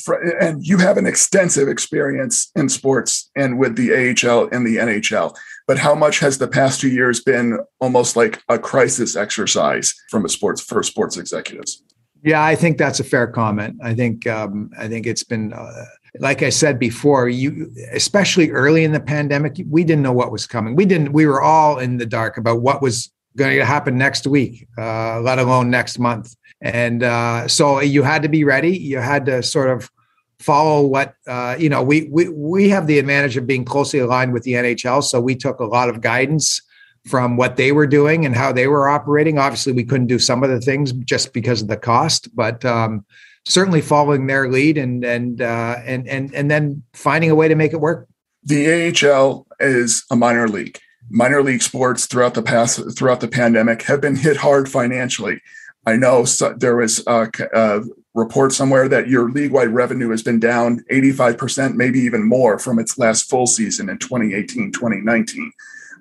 and 0.41 0.67
you 0.67 0.79
have 0.79 0.97
an 0.97 1.07
extensive 1.07 1.69
experience 1.69 2.51
in 2.57 2.71
sports 2.71 3.31
and 3.37 3.59
with 3.59 3.77
the 3.77 3.93
AHL 3.93 4.49
and 4.51 4.67
the 4.67 4.77
NHL 4.77 5.37
but 5.71 5.79
how 5.79 5.95
much 5.95 6.19
has 6.19 6.39
the 6.39 6.49
past 6.49 6.81
two 6.81 6.89
years 6.89 7.21
been 7.21 7.61
almost 7.79 8.17
like 8.17 8.43
a 8.49 8.59
crisis 8.59 9.15
exercise 9.15 9.95
from 10.11 10.25
a 10.25 10.29
sports 10.29 10.61
for 10.61 10.83
sports 10.83 11.17
executives? 11.17 11.85
Yeah 12.25 12.43
I 12.43 12.57
think 12.57 12.77
that's 12.77 12.99
a 12.99 13.05
fair 13.05 13.29
comment. 13.29 13.77
I 13.81 13.95
think 13.95 14.27
um, 14.27 14.71
I 14.77 14.89
think 14.89 15.07
it's 15.07 15.23
been 15.23 15.53
uh, 15.53 15.85
like 16.19 16.43
I 16.43 16.49
said 16.49 16.81
before 16.81 17.29
you 17.29 17.73
especially 17.93 18.51
early 18.51 18.83
in 18.83 18.91
the 18.91 18.99
pandemic 18.99 19.61
we 19.69 19.85
didn't 19.85 20.03
know 20.03 20.13
what 20.13 20.33
was 20.33 20.45
coming. 20.45 20.75
We 20.75 20.87
didn't 20.87 21.13
we 21.13 21.27
were 21.27 21.41
all 21.41 21.79
in 21.79 21.99
the 21.99 22.07
dark 22.07 22.37
about 22.37 22.63
what 22.63 22.83
was 22.83 23.13
going 23.37 23.57
to 23.57 23.65
happen 23.65 23.97
next 23.97 24.27
week 24.27 24.67
uh, 24.79 25.21
let 25.21 25.39
alone 25.39 25.71
next 25.71 25.99
month 25.99 26.35
and 26.61 27.03
uh, 27.03 27.49
so 27.49 27.81
you 27.81 28.03
had 28.03 28.23
to 28.23 28.29
be 28.29 28.45
ready. 28.45 28.77
You 28.77 28.99
had 28.99 29.27
to 29.27 29.43
sort 29.43 29.71
of 29.71 29.91
follow 30.39 30.87
what 30.87 31.15
uh, 31.27 31.57
you 31.59 31.69
know. 31.69 31.83
We 31.83 32.09
we 32.11 32.29
we 32.29 32.69
have 32.69 32.87
the 32.87 32.99
advantage 32.99 33.37
of 33.37 33.47
being 33.47 33.65
closely 33.65 33.99
aligned 33.99 34.33
with 34.33 34.43
the 34.43 34.53
NHL, 34.53 35.03
so 35.03 35.21
we 35.21 35.35
took 35.35 35.61
a 35.61 35.65
lot 35.65 35.89
of 35.89 36.01
guidance 36.01 36.61
from 37.07 37.39
what 37.39 37.57
they 37.57 37.73
were 37.73 37.87
doing 37.87 38.27
and 38.27 38.37
how 38.37 38.53
they 38.53 38.67
were 38.67 38.89
operating. 38.89 39.39
Obviously, 39.39 39.73
we 39.73 39.85
couldn't 39.85 40.07
do 40.07 40.19
some 40.19 40.45
of 40.45 40.51
the 40.51 40.61
things 40.61 40.93
just 40.93 41.33
because 41.33 41.63
of 41.63 41.69
the 41.69 41.79
cost, 41.79 42.35
but 42.37 42.63
um, 42.67 43.07
certainly 43.47 43.81
following 43.81 44.27
their 44.27 44.51
lead 44.51 44.77
and 44.77 45.03
and 45.03 45.41
uh, 45.41 45.77
and 45.87 46.07
and 46.09 46.35
and 46.35 46.51
then 46.51 46.83
finding 46.93 47.31
a 47.31 47.35
way 47.35 47.49
to 47.49 47.55
make 47.55 47.73
it 47.73 47.81
work. 47.81 48.07
The 48.43 48.93
AHL 48.93 49.47
is 49.61 50.05
a 50.11 50.17
minor 50.17 50.49
league. 50.49 50.79
Minor 51.11 51.43
league 51.43 51.63
sports 51.63 52.07
throughout 52.07 52.35
the 52.35 52.43
past 52.43 52.97
throughout 52.97 53.21
the 53.21 53.29
pandemic 53.29 53.83
have 53.83 54.01
been 54.01 54.17
hit 54.17 54.37
hard 54.37 54.69
financially. 54.69 55.41
I 55.85 55.97
know 55.97 56.25
so 56.25 56.53
there 56.53 56.77
was 56.77 57.05
uh, 57.07 57.27
a, 57.39 57.45
a, 57.45 57.57
uh, 57.57 57.81
report 58.15 58.53
somewhere 58.53 58.89
that 58.89 59.09
your 59.09 59.31
league 59.31 59.53
wide 59.53 59.69
revenue 59.69 60.11
has 60.11 60.23
been 60.23 60.41
down 60.41 60.85
85%, 60.91 61.75
maybe 61.75 62.01
even 62.01 62.29
more 62.29 62.59
from 62.59 62.79
its 62.79 62.99
last 62.99 63.31
full 63.31 63.47
season 63.47 63.89
in 63.89 63.99
2018 63.99 64.73
2019. 64.73 65.53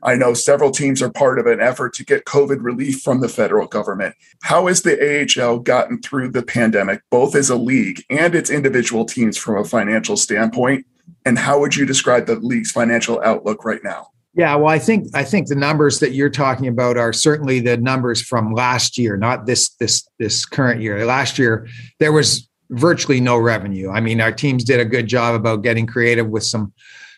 I 0.01 0.15
know 0.15 0.33
several 0.33 0.71
teams 0.71 1.01
are 1.01 1.11
part 1.11 1.39
of 1.39 1.45
an 1.45 1.59
effort 1.59 1.93
to 1.95 2.05
get 2.05 2.25
COVID 2.25 2.63
relief 2.63 3.01
from 3.01 3.19
the 3.19 3.27
federal 3.27 3.67
government. 3.67 4.15
How 4.43 4.67
has 4.67 4.81
the 4.81 4.95
AHL 4.97 5.59
gotten 5.59 6.01
through 6.01 6.31
the 6.31 6.43
pandemic, 6.43 7.01
both 7.09 7.35
as 7.35 7.49
a 7.49 7.57
league 7.57 8.03
and 8.09 8.33
its 8.33 8.49
individual 8.49 9.05
teams 9.05 9.37
from 9.37 9.57
a 9.57 9.65
financial 9.65 10.17
standpoint? 10.17 10.85
And 11.25 11.37
how 11.37 11.59
would 11.59 11.75
you 11.75 11.85
describe 11.85 12.27
the 12.27 12.35
league's 12.35 12.71
financial 12.71 13.21
outlook 13.23 13.65
right 13.65 13.83
now? 13.83 14.11
Yeah, 14.39 14.55
well, 14.55 14.69
I 14.69 14.79
think 14.79 15.07
I 15.13 15.25
think 15.25 15.49
the 15.49 15.55
numbers 15.55 15.99
that 15.99 16.13
you're 16.13 16.29
talking 16.29 16.67
about 16.67 16.95
are 16.95 17.11
certainly 17.11 17.59
the 17.59 17.75
numbers 17.75 18.21
from 18.21 18.53
last 18.53 18.97
year, 18.97 19.17
not 19.17 19.45
this 19.45 19.71
this 19.81 20.07
this 20.17 20.45
current 20.45 20.81
year. 20.81 21.05
Last 21.05 21.37
year 21.37 21.67
there 21.99 22.13
was 22.13 22.47
virtually 22.69 23.19
no 23.19 23.37
revenue. 23.37 23.89
I 23.89 23.99
mean, 23.99 24.21
our 24.21 24.31
teams 24.31 24.63
did 24.63 24.79
a 24.79 24.85
good 24.85 25.07
job 25.07 25.35
about 25.35 25.57
getting 25.61 25.85
creative 25.85 26.29
with 26.29 26.45
some 26.45 26.71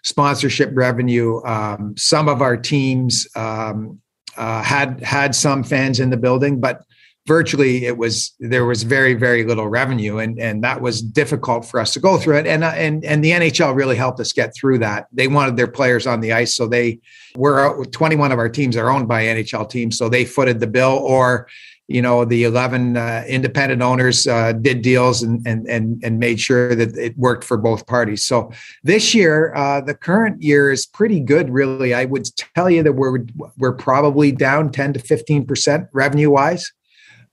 sponsorship 0.03 0.71
revenue. 0.73 1.43
Um, 1.45 1.93
some 1.95 2.27
of 2.27 2.41
our 2.41 2.57
teams 2.57 3.27
um, 3.35 4.01
uh, 4.35 4.63
had 4.63 4.99
had 5.01 5.35
some 5.35 5.63
fans 5.63 5.99
in 5.99 6.09
the 6.09 6.17
building, 6.17 6.59
but 6.59 6.81
virtually 7.27 7.85
it 7.85 7.97
was 7.97 8.33
there 8.39 8.65
was 8.65 8.83
very 8.83 9.13
very 9.13 9.43
little 9.43 9.67
revenue 9.67 10.17
and 10.17 10.39
and 10.39 10.63
that 10.63 10.81
was 10.81 11.01
difficult 11.01 11.65
for 11.65 11.79
us 11.79 11.93
to 11.93 11.99
go 11.99 12.17
through. 12.17 12.37
It 12.37 12.47
and 12.47 12.63
and 12.63 13.05
and 13.05 13.23
the 13.23 13.31
NHL 13.31 13.75
really 13.75 13.95
helped 13.95 14.19
us 14.19 14.33
get 14.33 14.55
through 14.55 14.79
that. 14.79 15.07
They 15.11 15.27
wanted 15.27 15.55
their 15.55 15.67
players 15.67 16.07
on 16.07 16.21
the 16.21 16.33
ice 16.33 16.55
so 16.55 16.67
they 16.67 16.99
were 17.35 17.85
21 17.85 18.31
of 18.31 18.39
our 18.39 18.49
teams 18.49 18.75
are 18.75 18.89
owned 18.89 19.07
by 19.07 19.23
NHL 19.23 19.69
teams 19.69 19.97
so 19.97 20.09
they 20.09 20.25
footed 20.25 20.59
the 20.59 20.67
bill 20.67 20.99
or 21.03 21.47
you 21.87 22.01
know 22.01 22.25
the 22.25 22.43
11 22.43 22.97
uh, 22.97 23.23
independent 23.27 23.81
owners 23.81 24.25
uh, 24.25 24.53
did 24.53 24.81
deals 24.81 25.21
and, 25.21 25.45
and 25.45 25.67
and 25.67 26.01
and 26.03 26.19
made 26.19 26.39
sure 26.39 26.73
that 26.73 26.95
it 26.97 27.17
worked 27.17 27.43
for 27.43 27.57
both 27.57 27.85
parties. 27.85 28.23
So 28.23 28.51
this 28.83 29.13
year 29.13 29.53
uh, 29.55 29.81
the 29.81 29.93
current 29.93 30.41
year 30.41 30.71
is 30.71 30.85
pretty 30.85 31.19
good 31.19 31.49
really. 31.49 31.93
I 31.93 32.05
would 32.05 32.25
tell 32.55 32.69
you 32.69 32.81
that 32.83 32.93
we're 32.93 33.25
we're 33.57 33.73
probably 33.73 34.31
down 34.31 34.71
10 34.71 34.93
to 34.93 34.99
15 34.99 35.45
percent 35.45 35.87
revenue 35.93 36.29
wise 36.29 36.71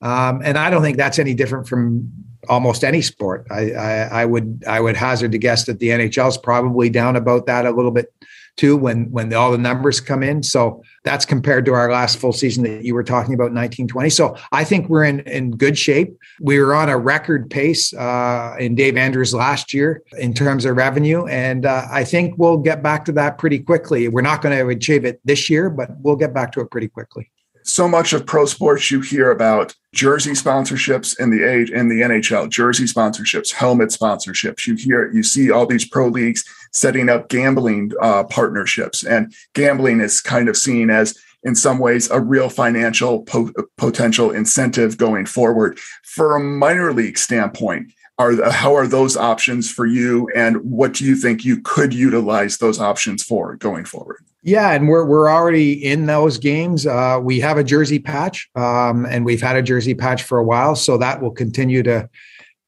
um, 0.00 0.40
and 0.44 0.56
I 0.56 0.70
don't 0.70 0.82
think 0.82 0.96
that's 0.96 1.18
any 1.18 1.34
different 1.34 1.66
from 1.68 2.12
almost 2.48 2.84
any 2.84 3.02
sport. 3.02 3.46
I, 3.50 3.72
I, 3.72 3.92
I, 4.22 4.24
would 4.24 4.64
I 4.66 4.80
would 4.80 4.96
hazard 4.96 5.32
to 5.32 5.38
guess 5.38 5.66
that 5.66 5.80
the 5.80 5.88
NHL 5.88 6.28
is 6.28 6.38
probably 6.38 6.88
down 6.88 7.16
about 7.16 7.46
that 7.46 7.66
a 7.66 7.70
little 7.70 7.90
bit 7.90 8.12
too 8.56 8.76
when 8.76 9.08
when 9.12 9.32
all 9.32 9.52
the 9.52 9.58
numbers 9.58 10.00
come 10.00 10.22
in. 10.22 10.42
So 10.42 10.82
that's 11.04 11.24
compared 11.24 11.64
to 11.66 11.72
our 11.74 11.90
last 11.90 12.18
full 12.18 12.32
season 12.32 12.64
that 12.64 12.84
you 12.84 12.92
were 12.92 13.04
talking 13.04 13.32
about, 13.32 13.52
1920. 13.52 14.10
So 14.10 14.36
I 14.52 14.64
think 14.64 14.88
we're 14.88 15.04
in 15.04 15.20
in 15.20 15.52
good 15.52 15.78
shape. 15.78 16.16
We 16.40 16.58
were 16.58 16.74
on 16.74 16.88
a 16.88 16.98
record 16.98 17.50
pace 17.50 17.94
uh, 17.94 18.56
in 18.58 18.74
Dave 18.74 18.96
Andrews 18.96 19.32
last 19.32 19.72
year 19.72 20.02
in 20.18 20.34
terms 20.34 20.64
of 20.64 20.76
revenue, 20.76 21.26
and 21.26 21.64
uh, 21.64 21.86
I 21.90 22.04
think 22.04 22.34
we'll 22.36 22.58
get 22.58 22.82
back 22.82 23.04
to 23.06 23.12
that 23.12 23.38
pretty 23.38 23.60
quickly. 23.60 24.08
We're 24.08 24.22
not 24.22 24.42
going 24.42 24.58
to 24.58 24.68
achieve 24.68 25.04
it 25.04 25.20
this 25.24 25.48
year, 25.48 25.70
but 25.70 25.90
we'll 26.00 26.16
get 26.16 26.34
back 26.34 26.52
to 26.52 26.60
it 26.60 26.70
pretty 26.70 26.88
quickly 26.88 27.30
so 27.68 27.86
much 27.86 28.12
of 28.12 28.26
pro 28.26 28.46
sports 28.46 28.90
you 28.90 29.00
hear 29.00 29.30
about 29.30 29.74
jersey 29.94 30.32
sponsorships 30.32 31.18
in 31.18 31.30
the 31.30 31.44
age 31.44 31.70
in 31.70 31.88
the 31.88 32.00
NHL, 32.00 32.48
jersey 32.48 32.84
sponsorships, 32.84 33.52
helmet 33.52 33.90
sponsorships. 33.90 34.66
You 34.66 34.74
hear 34.74 35.10
you 35.12 35.22
see 35.22 35.50
all 35.50 35.66
these 35.66 35.88
pro 35.88 36.08
leagues 36.08 36.44
setting 36.72 37.08
up 37.08 37.28
gambling 37.28 37.92
uh, 38.00 38.24
partnerships, 38.24 39.04
and 39.04 39.32
gambling 39.54 40.00
is 40.00 40.20
kind 40.20 40.48
of 40.48 40.56
seen 40.56 40.90
as 40.90 41.18
in 41.44 41.54
some 41.54 41.78
ways 41.78 42.10
a 42.10 42.20
real 42.20 42.48
financial 42.48 43.22
po- 43.22 43.52
potential 43.76 44.30
incentive 44.30 44.98
going 44.98 45.26
forward. 45.26 45.78
For 46.04 46.36
a 46.36 46.40
minor 46.40 46.92
league 46.92 47.18
standpoint, 47.18 47.92
are 48.18 48.50
how 48.50 48.74
are 48.74 48.86
those 48.86 49.16
options 49.16 49.70
for 49.70 49.86
you, 49.86 50.28
and 50.34 50.56
what 50.58 50.94
do 50.94 51.04
you 51.04 51.14
think 51.14 51.44
you 51.44 51.60
could 51.60 51.94
utilize 51.94 52.58
those 52.58 52.80
options 52.80 53.22
for 53.22 53.56
going 53.56 53.84
forward? 53.84 54.24
Yeah, 54.42 54.72
and 54.72 54.88
we're 54.88 55.04
we're 55.04 55.30
already 55.30 55.72
in 55.72 56.06
those 56.06 56.38
games. 56.38 56.86
Uh, 56.86 57.18
we 57.22 57.40
have 57.40 57.58
a 57.58 57.64
jersey 57.64 57.98
patch, 57.98 58.48
um, 58.54 59.06
and 59.06 59.24
we've 59.24 59.42
had 59.42 59.56
a 59.56 59.62
jersey 59.62 59.94
patch 59.94 60.22
for 60.22 60.38
a 60.38 60.44
while, 60.44 60.74
so 60.74 60.98
that 60.98 61.20
will 61.20 61.30
continue 61.30 61.82
to 61.84 62.08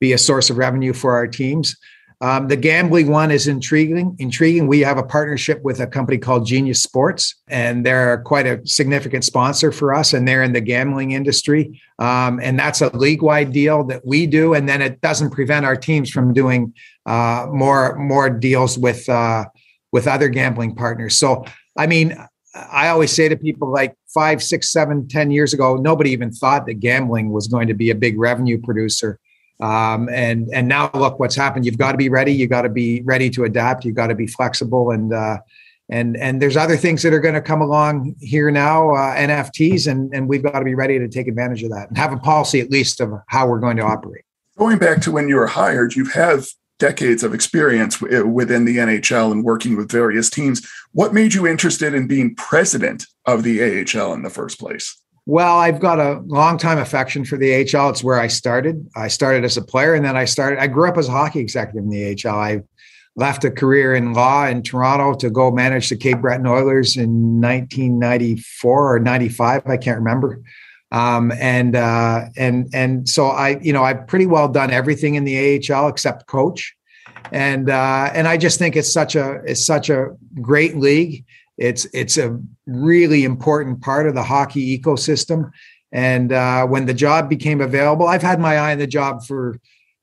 be 0.01 0.13
a 0.13 0.19
source 0.19 0.51
of 0.51 0.59
revenue 0.59 0.93
for 0.93 1.15
our 1.15 1.27
teams. 1.27 1.77
Um, 2.23 2.49
the 2.49 2.57
gambling 2.57 3.09
one 3.09 3.31
is 3.31 3.47
intriguing. 3.47 4.15
Intriguing. 4.19 4.67
We 4.67 4.81
have 4.81 4.99
a 4.99 5.03
partnership 5.03 5.63
with 5.63 5.81
a 5.81 5.87
company 5.87 6.19
called 6.19 6.47
Genius 6.47 6.83
Sports, 6.83 7.35
and 7.49 7.85
they're 7.85 8.19
quite 8.23 8.47
a 8.47 8.61
significant 8.67 9.25
sponsor 9.25 9.73
for 9.73 9.95
us. 9.95 10.13
And 10.13 10.29
they're 10.29 10.43
in 10.43 10.53
the 10.53 10.61
gambling 10.61 11.13
industry, 11.13 11.81
um, 11.99 12.39
and 12.43 12.59
that's 12.59 12.83
a 12.83 12.95
league-wide 12.95 13.53
deal 13.53 13.85
that 13.85 14.05
we 14.05 14.27
do. 14.27 14.53
And 14.53 14.69
then 14.69 14.83
it 14.83 15.01
doesn't 15.01 15.31
prevent 15.31 15.65
our 15.65 15.77
teams 15.77 16.11
from 16.11 16.35
doing 16.35 16.75
uh, 17.07 17.47
more 17.51 17.97
more 17.97 18.29
deals 18.29 18.77
with 18.77 19.09
uh, 19.09 19.47
with 19.91 20.07
other 20.07 20.29
gambling 20.29 20.75
partners. 20.75 21.17
So 21.17 21.45
I 21.79 21.87
mean, 21.87 22.17
I 22.55 22.89
always 22.89 23.13
say 23.13 23.29
to 23.29 23.37
people 23.37 23.73
like 23.73 23.95
five, 24.13 24.43
six, 24.43 24.71
seven, 24.71 25.09
ten 25.09 25.31
years 25.31 25.55
ago, 25.55 25.77
nobody 25.77 26.11
even 26.11 26.33
thought 26.33 26.67
that 26.67 26.81
gambling 26.81 27.33
was 27.33 27.49
going 27.49 27.69
to 27.69 27.75
be 27.75 27.91
a 27.91 27.95
big 27.95 28.19
revenue 28.19 28.61
producer. 28.61 29.19
Um, 29.61 30.09
and 30.11 30.49
and 30.53 30.69
now 30.69 30.91
look 30.95 31.19
what's 31.19 31.35
happened. 31.35 31.67
You've 31.67 31.79
got 31.79 31.93
to 31.93 31.99
be 31.99 32.09
ready. 32.09 32.33
You 32.33 32.47
got 32.47 32.63
to 32.63 32.69
be 32.69 33.03
ready 33.03 33.29
to 33.31 33.45
adapt. 33.45 33.85
You 33.85 33.93
got 33.93 34.09
to 34.09 34.15
be 34.15 34.27
flexible. 34.27 34.91
And 34.91 35.13
uh, 35.13 35.39
and 35.91 36.17
and 36.17 36.41
there's 36.41 36.57
other 36.57 36.77
things 36.77 37.03
that 37.03 37.13
are 37.13 37.21
going 37.21 37.35
to 37.35 37.41
come 37.41 37.61
along 37.61 38.15
here 38.21 38.51
now, 38.51 38.95
uh, 38.95 39.15
NFTs, 39.17 39.91
and 39.91 40.15
and 40.15 40.29
we've 40.29 40.43
got 40.43 40.61
to 40.61 40.65
be 40.65 40.75
ready 40.75 40.99
to 40.99 41.09
take 41.09 41.29
advantage 41.29 41.63
of 41.63 41.71
that 41.71 41.89
and 41.89 41.99
have 41.99 42.13
a 42.13 42.17
policy 42.17 42.61
at 42.61 42.71
least 42.71 43.01
of 43.01 43.13
how 43.27 43.47
we're 43.47 43.59
going 43.59 43.77
to 43.77 43.83
operate. 43.83 44.25
Going 44.57 44.79
back 44.79 45.01
to 45.03 45.11
when 45.11 45.29
you 45.29 45.37
were 45.37 45.47
hired, 45.47 45.95
you 45.95 46.07
have 46.07 46.47
decades 46.79 47.23
of 47.23 47.35
experience 47.35 47.99
w- 47.99 48.27
within 48.27 48.65
the 48.65 48.79
NHL 48.79 49.31
and 49.31 49.45
working 49.45 49.77
with 49.77 49.91
various 49.91 50.31
teams. 50.31 50.67
What 50.93 51.13
made 51.15 51.35
you 51.35 51.47
interested 51.47 51.95
in 51.95 52.07
being 52.07 52.35
president 52.35 53.07
of 53.27 53.43
the 53.43 53.61
AHL 53.63 54.13
in 54.15 54.23
the 54.23 54.31
first 54.31 54.59
place? 54.59 55.01
Well, 55.31 55.59
I've 55.59 55.79
got 55.79 56.01
a 56.01 56.19
long 56.27 56.59
time 56.59 56.79
affection 56.79 57.25
for 57.25 57.37
the 57.37 57.55
AHL. 57.55 57.91
It's 57.91 58.03
where 58.03 58.19
I 58.19 58.27
started. 58.27 58.85
I 58.97 59.07
started 59.07 59.45
as 59.45 59.57
a 59.57 59.63
player 59.63 59.95
and 59.95 60.05
then 60.05 60.17
I 60.17 60.25
started, 60.25 60.59
I 60.59 60.67
grew 60.67 60.89
up 60.89 60.99
as 60.99 61.07
a 61.07 61.13
hockey 61.13 61.39
executive 61.39 61.85
in 61.85 61.89
the 61.89 62.19
AHL. 62.27 62.37
I 62.37 62.63
left 63.15 63.45
a 63.45 63.51
career 63.53 63.95
in 63.95 64.13
law 64.13 64.49
in 64.49 64.65
Toronto 64.65 65.15
to 65.21 65.31
go 65.31 65.53
manage 65.53 65.89
the 65.89 65.97
Cape 65.97 66.21
Breton 66.21 66.49
Oilers 66.49 66.97
in 66.97 67.41
1994 67.41 68.95
or 68.95 68.99
95. 68.99 69.63
I 69.69 69.77
can't 69.77 69.99
remember. 69.99 70.43
Um, 70.91 71.31
and 71.39 71.77
uh, 71.77 72.25
and 72.37 72.69
and 72.75 73.09
so 73.09 73.29
I, 73.29 73.61
you 73.61 73.73
know, 73.73 73.85
I've 73.85 74.09
pretty 74.09 74.27
well 74.27 74.49
done 74.49 74.73
everything 74.73 75.15
in 75.15 75.23
the 75.23 75.61
AHL 75.73 75.87
except 75.87 76.27
coach, 76.27 76.75
and 77.31 77.71
uh, 77.71 78.11
and 78.13 78.27
I 78.27 78.37
just 78.37 78.59
think 78.59 78.75
it's 78.75 78.93
such 78.93 79.15
a 79.15 79.41
it's 79.45 79.65
such 79.65 79.91
a 79.91 80.09
great 80.43 80.77
league. 80.77 81.25
It's 81.61 81.87
it's 81.93 82.19
a 82.19 82.41
really 82.67 83.25
important 83.25 83.81
part 83.81 84.09
of 84.09 84.15
the 84.15 84.23
hockey 84.25 84.77
ecosystem. 84.77 85.51
And 85.93 86.33
uh, 86.33 86.67
when 86.67 86.87
the 86.87 86.95
job 86.95 87.29
became 87.29 87.61
available, 87.61 88.09
I've 88.09 88.23
had 88.23 88.41
my 88.41 88.57
eye 88.57 88.73
on 88.73 88.79
the 88.79 88.87
job 88.87 89.25
for 89.25 89.61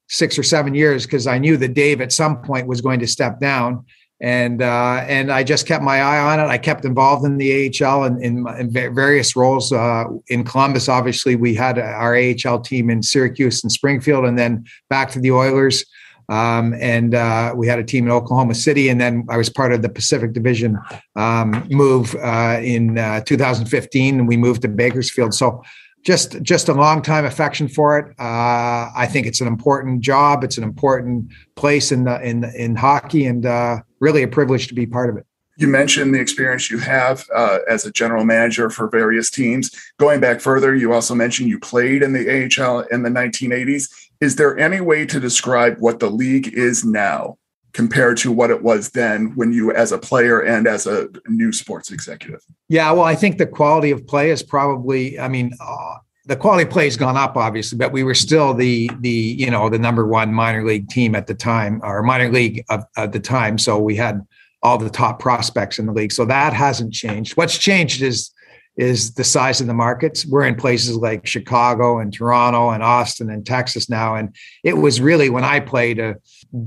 six 0.08 0.38
or 0.40 0.44
seven 0.44 0.74
years 0.74 1.06
because 1.06 1.28
I 1.28 1.38
knew 1.38 1.58
that 1.58 1.74
Dave 1.74 2.00
at 2.00 2.14
some 2.14 2.42
point 2.42 2.68
was 2.68 2.80
going 2.80 3.00
to 3.02 3.08
step 3.08 3.40
down 3.40 3.86
and 4.20 4.64
uh, 4.64 5.06
and 5.08 5.32
I 5.32 5.44
just 5.44 5.68
kept 5.68 5.84
my 5.84 6.02
eye 6.02 6.20
on 6.20 6.40
it. 6.40 6.50
I 6.50 6.58
kept 6.58 6.86
involved 6.86 7.24
in 7.24 7.38
the 7.38 7.72
AHL 7.84 8.04
and 8.04 8.24
in, 8.24 8.48
in, 8.58 8.72
various 8.72 9.36
roles. 9.36 9.72
Uh, 9.72 10.06
in 10.28 10.44
Columbus, 10.44 10.90
obviously, 10.90 11.36
we 11.36 11.54
had 11.54 11.78
our 11.78 12.18
AHL 12.18 12.62
team 12.62 12.90
in 12.90 13.04
Syracuse 13.04 13.64
and 13.64 13.72
Springfield, 13.72 14.26
and 14.26 14.38
then 14.38 14.66
back 14.90 15.12
to 15.12 15.20
the 15.20 15.32
Oilers. 15.32 15.86
Um, 16.30 16.76
and 16.80 17.16
uh, 17.16 17.54
we 17.56 17.68
had 17.68 17.80
a 17.80 17.84
team 17.84 18.06
in 18.06 18.12
Oklahoma 18.12 18.56
City, 18.56 18.90
and 18.90 19.00
then 19.00 19.26
I 19.30 19.38
was 19.38 19.50
part 19.50 19.72
of 19.72 19.82
the 19.82 19.90
Pacific 19.90 20.34
Division 20.34 20.78
um, 21.16 21.66
move 21.70 22.16
uh, 22.16 22.60
in 22.62 22.98
uh, 22.98 23.22
2015, 23.22 24.20
and 24.20 24.28
we 24.28 24.38
moved 24.38 24.62
to 24.64 24.68
Bakersfield. 24.68 25.34
So 25.34 25.64
just 26.04 26.42
just 26.42 26.70
a 26.70 26.74
long 26.74 27.02
time 27.02 27.26
affection 27.26 27.68
for 27.68 27.98
it. 28.00 28.06
Uh, 28.20 28.90
I 28.96 29.08
think 29.10 29.28
it's 29.28 29.42
an 29.42 29.48
important 29.48 30.02
job. 30.02 30.44
It's 30.44 30.58
an 30.58 30.64
important 30.64 31.32
place 31.56 31.92
in 31.92 32.06
the 32.06 32.22
in 32.22 32.44
in 32.56 32.76
hockey, 32.76 33.26
and 33.26 33.46
uh, 33.46 33.80
really 34.00 34.24
a 34.24 34.28
privilege 34.28 34.68
to 34.68 34.74
be 34.74 34.86
part 34.86 35.10
of 35.10 35.18
it. 35.18 35.26
You 35.58 35.68
mentioned 35.68 36.14
the 36.14 36.22
experience 36.22 36.70
you 36.70 36.78
have 36.78 37.26
uh, 37.36 37.60
as 37.68 37.84
a 37.84 37.92
general 37.92 38.24
manager 38.24 38.70
for 38.70 38.88
various 38.88 39.32
teams. 39.32 39.72
Going 39.98 40.20
back 40.20 40.40
further, 40.40 40.76
you 40.76 40.94
also 40.94 41.16
mentioned 41.16 41.50
you 41.50 41.60
played 41.60 42.04
in 42.04 42.14
the 42.14 42.30
AHL 42.30 42.82
in 42.92 43.02
the 43.02 43.10
1980s. 43.10 43.90
Is 44.20 44.36
there 44.36 44.58
any 44.58 44.82
way 44.82 45.06
to 45.06 45.20
describe 45.20 45.78
what 45.80 46.00
the 46.00 46.10
league 46.10 46.54
is 46.54 46.84
now 46.84 47.38
compared 47.74 48.18
to 48.18 48.32
what 48.32 48.50
it 48.50 48.64
was 48.64 48.90
then 48.90 49.36
when 49.36 49.54
you 49.54 49.72
as 49.72 49.92
a 49.92 49.98
player 49.98 50.40
and 50.40 50.68
as 50.68 50.88
a 50.88 51.10
new 51.28 51.52
sports 51.52 51.92
executive? 51.92 52.42
Yeah 52.70 52.92
well 52.92 53.04
i 53.04 53.16
think 53.16 53.38
the 53.38 53.46
quality 53.46 53.92
of 53.92 54.08
play 54.08 54.32
is 54.32 54.42
probably 54.42 55.20
i 55.20 55.28
mean 55.28 55.52
uh, 55.60 55.98
the 56.26 56.36
quality 56.36 56.64
of 56.64 56.70
play 56.70 56.86
has 56.86 56.98
gone 56.98 57.16
up 57.18 57.38
obviously 57.38 57.78
but 57.78 57.92
we 57.92 58.04
were 58.04 58.16
still 58.16 58.54
the 58.54 58.90
the 59.02 59.10
you 59.10 59.52
know 59.52 59.70
the 59.70 59.78
number 59.78 60.08
one 60.08 60.34
minor 60.34 60.66
league 60.66 60.90
team 60.90 61.14
at 61.14 61.28
the 61.28 61.36
time 61.36 61.80
or 61.84 62.02
minor 62.04 62.30
league 62.32 62.64
of, 62.70 62.84
at 62.96 63.12
the 63.12 63.20
time. 63.20 63.58
So 63.58 63.78
we 63.78 63.96
had 63.96 64.26
all 64.64 64.78
the 64.78 64.90
top 64.90 65.20
prospects 65.20 65.80
in 65.80 65.86
the 65.86 65.94
league. 65.94 66.12
So 66.12 66.26
that 66.26 66.54
hasn't 66.54 66.94
changed. 66.94 67.38
What's 67.38 67.58
changed 67.58 68.02
is 68.02 68.32
is 68.78 69.16
the 69.16 69.24
size 69.24 69.60
of 69.60 69.68
the 69.68 69.74
markets. 69.74 70.26
We're 70.26 70.46
in 70.46 70.56
places 70.56 70.96
like 70.96 71.26
Chicago 71.26 72.00
and 72.00 72.14
Toronto 72.14 72.70
and 72.70 72.84
Austin 72.84 73.30
and 73.30 73.46
Texas 73.46 73.90
now. 73.90 74.16
And 74.16 74.36
it 74.64 74.74
was 74.74 75.02
really 75.02 75.30
when 75.30 75.44
I 75.44 75.60
played 75.60 76.00
a 76.00 76.16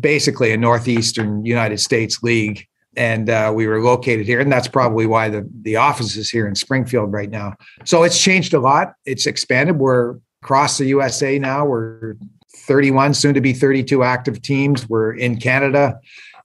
basically 0.01 0.53
a 0.53 0.57
northeastern 0.57 1.45
United 1.45 1.79
States 1.79 2.23
league, 2.23 2.67
and 2.97 3.31
uh, 3.31 3.53
we 3.55 3.67
were 3.69 3.81
located 3.81 4.27
here, 4.27 4.41
and 4.41 4.51
that's 4.51 4.69
probably 4.69 5.07
why 5.07 5.29
the 5.29 5.49
the 5.63 5.77
office 5.77 6.17
is 6.17 6.29
here 6.29 6.49
in 6.49 6.55
Springfield 6.55 7.13
right 7.13 7.31
now. 7.31 7.55
So 7.85 8.03
it's 8.03 8.21
changed 8.21 8.53
a 8.53 8.61
lot. 8.61 8.95
It's 9.07 9.27
expanded. 9.27 9.79
We're 9.79 10.17
across 10.43 10.79
the 10.79 10.87
USA 10.87 11.39
now. 11.39 11.65
We're 11.65 12.17
31, 12.57 13.15
soon 13.15 13.35
to 13.35 13.41
be 13.41 13.53
32 13.53 14.03
active 14.03 14.43
teams. 14.43 14.89
We're 14.89 15.13
in 15.13 15.39
Canada. 15.39 16.01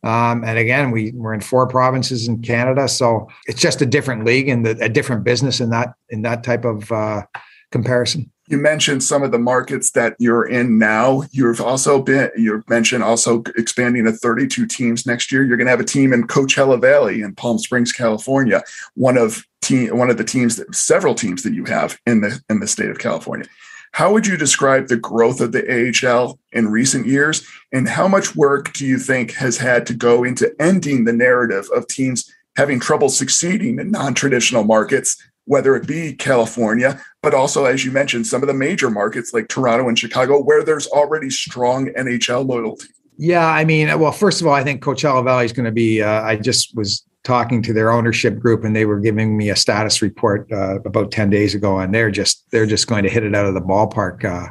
Um, 0.05 0.43
and 0.43 0.59
again, 0.59 0.91
we, 0.91 1.12
we're 1.15 1.33
in 1.33 1.41
four 1.41 1.67
provinces 1.67 2.27
in 2.27 2.41
Canada, 2.43 2.88
so 2.88 3.27
it's 3.47 3.59
just 3.59 3.81
a 3.81 3.88
different 3.88 4.24
league 4.24 4.47
and 4.47 4.65
a 4.65 4.88
different 4.88 5.24
business 5.24 5.59
in 5.59 5.71
that 5.71 5.95
in 6.09 6.21
that 6.21 6.43
type 6.43 6.63
of 6.63 6.91
uh, 6.91 7.24
comparison. 7.71 8.31
You 8.47 8.59
mentioned 8.59 9.03
some 9.03 9.24
of 9.24 9.31
the 9.31 9.39
markets 9.39 9.89
that 9.91 10.15
you're 10.19 10.45
in 10.45 10.77
now. 10.77 11.24
You've 11.31 11.59
also 11.59 12.03
been 12.03 12.29
you 12.38 12.63
mentioned 12.69 13.03
also 13.03 13.41
expanding 13.57 14.05
to 14.05 14.12
32 14.12 14.67
teams 14.67 15.07
next 15.07 15.31
year. 15.31 15.43
You're 15.43 15.57
going 15.57 15.65
to 15.65 15.71
have 15.71 15.79
a 15.79 15.83
team 15.83 16.13
in 16.13 16.27
Coachella 16.27 16.79
Valley 16.79 17.21
in 17.21 17.33
Palm 17.33 17.57
Springs, 17.57 17.91
California. 17.91 18.62
One 18.93 19.17
of 19.17 19.43
team 19.63 19.97
one 19.97 20.12
of 20.12 20.17
the 20.17 20.24
teams 20.24 20.57
that 20.57 20.75
several 20.75 21.15
teams 21.15 21.41
that 21.41 21.53
you 21.53 21.65
have 21.65 22.00
in 22.05 22.21
the 22.21 22.39
in 22.47 22.59
the 22.59 22.67
state 22.67 22.91
of 22.91 23.00
California. 23.00 23.47
How 23.96 24.12
would 24.12 24.28
you 24.28 24.36
describe 24.36 24.90
the 24.90 24.98
growth 24.98 25.40
of 25.40 25.54
the 25.54 25.64
AHL 26.04 26.38
in 26.52 26.68
recent 26.68 27.08
years? 27.08 27.48
And 27.72 27.88
how 27.88 28.10
much 28.10 28.36
work 28.36 28.74
do 28.74 28.86
you 28.86 29.00
think 29.00 29.32
has 29.36 29.58
had 29.58 29.88
to 29.88 29.94
go 29.94 30.25
into 30.25 30.54
ending 30.60 31.06
the 31.06 31.14
narrative 31.14 31.70
of 31.74 31.88
teams 31.88 32.30
having 32.58 32.78
trouble 32.78 33.08
succeeding 33.08 33.80
in 33.80 33.92
non 33.92 34.14
traditional 34.14 34.66
markets, 34.66 35.16
whether 35.46 35.78
it 35.78 35.88
be 35.88 36.14
California, 36.14 37.02
but 37.24 37.34
also, 37.34 37.64
as 37.64 37.86
you 37.86 37.92
mentioned, 37.94 38.28
some 38.28 38.44
of 38.44 38.48
the 38.48 38.54
major 38.54 38.90
markets 38.90 39.34
like 39.34 39.48
Toronto 39.48 39.88
and 39.88 39.98
Chicago, 39.98 40.44
where 40.44 40.62
there's 40.62 40.88
already 40.88 41.30
strong 41.30 41.88
NHL 41.94 42.46
loyalty? 42.46 42.90
Yeah, 43.18 43.48
I 43.48 43.64
mean, 43.64 43.98
well, 43.98 44.12
first 44.12 44.42
of 44.42 44.48
all, 44.48 44.54
I 44.54 44.66
think 44.66 44.84
Coachella 44.84 45.24
Valley 45.24 45.46
is 45.46 45.54
going 45.54 45.68
to 45.68 45.72
be. 45.72 46.02
Uh, 46.02 46.22
I 46.22 46.36
just 46.36 46.75
was 46.75 47.06
talking 47.25 47.62
to 47.63 47.74
their 47.74 47.91
ownership 47.91 48.39
group 48.39 48.63
and 48.63 48.75
they 48.75 48.86
were 48.86 49.00
giving 49.00 49.36
me 49.36 49.50
a 49.50 49.55
status 49.55 50.01
report 50.01 50.50
uh, 50.51 50.79
about 50.86 51.12
10 51.12 51.29
days 51.29 51.55
ago 51.55 51.79
and 51.79 51.94
they're 51.94 52.12
just 52.12 52.50
they're 52.51 52.67
just 52.67 52.88
going 52.88 53.03
to 53.03 53.10
hit 53.10 53.24
it 53.24 53.36
out 53.36 53.48
of 53.48 53.55
the 53.55 53.62
ballpark 53.62 54.24
uh, 54.24 54.48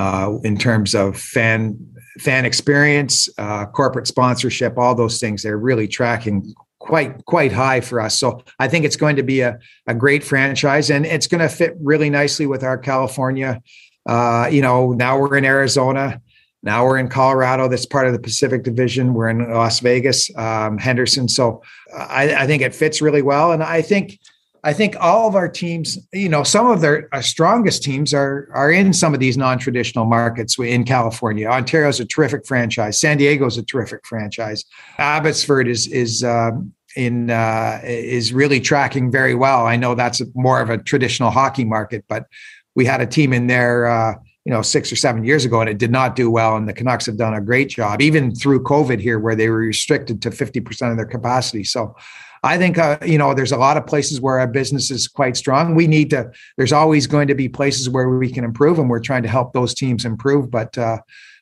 uh, 0.00 0.38
in 0.44 0.56
terms 0.56 0.94
of 0.94 1.18
fan 1.18 1.76
fan 2.20 2.46
experience 2.46 3.28
uh, 3.36 3.66
corporate 3.66 4.06
sponsorship 4.06 4.78
all 4.78 4.94
those 4.94 5.20
things. 5.20 5.42
They're 5.42 5.58
really 5.58 5.88
tracking 5.88 6.54
quite 6.78 7.24
quite 7.24 7.52
high 7.52 7.80
for 7.80 8.00
us. 8.00 8.18
So 8.18 8.42
i 8.60 8.68
think 8.68 8.84
it's 8.84 8.96
going 8.96 9.16
to 9.16 9.24
be 9.24 9.40
a, 9.40 9.58
a 9.88 9.94
great 9.94 10.22
franchise 10.22 10.90
and 10.90 11.04
it's 11.04 11.26
going 11.26 11.40
to 11.40 11.48
fit 11.48 11.74
really 11.80 12.10
nicely 12.10 12.46
with 12.46 12.62
our 12.62 12.78
california 12.78 13.60
uh, 14.08 14.48
you 14.52 14.62
know 14.62 14.92
now 14.92 15.18
we're 15.18 15.36
in 15.36 15.44
arizona 15.44 16.20
now 16.66 16.84
we're 16.84 16.98
in 16.98 17.08
Colorado. 17.08 17.68
That's 17.68 17.86
part 17.86 18.06
of 18.06 18.12
the 18.12 18.18
Pacific 18.18 18.64
Division. 18.64 19.14
We're 19.14 19.28
in 19.28 19.50
Las 19.50 19.78
Vegas, 19.78 20.36
um, 20.36 20.76
Henderson. 20.76 21.28
So 21.28 21.62
I, 21.96 22.34
I, 22.42 22.46
think 22.46 22.60
it 22.60 22.74
fits 22.74 23.00
really 23.00 23.22
well. 23.22 23.52
And 23.52 23.62
I 23.62 23.80
think 23.80 24.18
I 24.64 24.72
think 24.72 24.96
all 24.98 25.28
of 25.28 25.36
our 25.36 25.48
teams, 25.48 25.96
you 26.12 26.28
know, 26.28 26.42
some 26.42 26.66
of 26.66 26.80
their 26.80 27.08
our 27.12 27.22
strongest 27.22 27.84
teams 27.84 28.12
are 28.12 28.48
are 28.52 28.72
in 28.72 28.92
some 28.92 29.14
of 29.14 29.20
these 29.20 29.36
non-traditional 29.36 30.06
markets 30.06 30.58
in 30.58 30.82
California. 30.82 31.46
Ontario 31.46 31.88
is 31.88 32.00
a 32.00 32.04
terrific 32.04 32.44
franchise. 32.44 32.98
San 32.98 33.16
Diego 33.16 33.46
is 33.46 33.56
a 33.56 33.62
terrific 33.62 34.04
franchise. 34.04 34.64
Abbotsford 34.98 35.68
is 35.68 35.86
is 35.86 36.24
um, 36.24 36.72
in 36.96 37.30
uh, 37.30 37.80
is 37.84 38.32
really 38.32 38.60
tracking 38.60 39.08
very 39.08 39.36
well. 39.36 39.66
I 39.66 39.76
know 39.76 39.94
that's 39.94 40.20
more 40.34 40.60
of 40.60 40.68
a 40.68 40.78
traditional 40.78 41.30
hockey 41.30 41.64
market, 41.64 42.04
but 42.08 42.26
we 42.74 42.84
had 42.84 43.00
a 43.00 43.06
team 43.06 43.32
in 43.32 43.46
there. 43.46 43.86
Uh, 43.86 44.14
you 44.46 44.52
know 44.52 44.62
six 44.62 44.92
or 44.92 44.96
seven 44.96 45.24
years 45.24 45.44
ago 45.44 45.60
and 45.60 45.68
it 45.68 45.76
did 45.76 45.90
not 45.90 46.14
do 46.14 46.30
well 46.30 46.56
and 46.56 46.68
the 46.68 46.72
canucks 46.72 47.04
have 47.04 47.16
done 47.16 47.34
a 47.34 47.40
great 47.40 47.68
job 47.68 48.00
even 48.00 48.32
through 48.34 48.62
covid 48.62 49.00
here 49.00 49.18
where 49.18 49.34
they 49.34 49.48
were 49.48 49.58
restricted 49.58 50.22
to 50.22 50.30
50% 50.30 50.90
of 50.90 50.96
their 50.96 51.04
capacity 51.04 51.64
so 51.64 51.96
i 52.44 52.56
think 52.56 52.78
uh, 52.78 52.96
you 53.04 53.18
know 53.18 53.34
there's 53.34 53.52
a 53.52 53.56
lot 53.56 53.76
of 53.76 53.86
places 53.86 54.20
where 54.20 54.38
our 54.38 54.46
business 54.46 54.90
is 54.90 55.08
quite 55.08 55.36
strong 55.36 55.74
we 55.74 55.88
need 55.88 56.10
to 56.10 56.30
there's 56.56 56.72
always 56.72 57.08
going 57.08 57.26
to 57.26 57.34
be 57.34 57.48
places 57.48 57.90
where 57.90 58.08
we 58.08 58.30
can 58.30 58.44
improve 58.44 58.78
and 58.78 58.88
we're 58.88 59.00
trying 59.00 59.24
to 59.24 59.28
help 59.28 59.52
those 59.52 59.74
teams 59.74 60.04
improve 60.04 60.50
but 60.50 60.78
uh, 60.78 60.98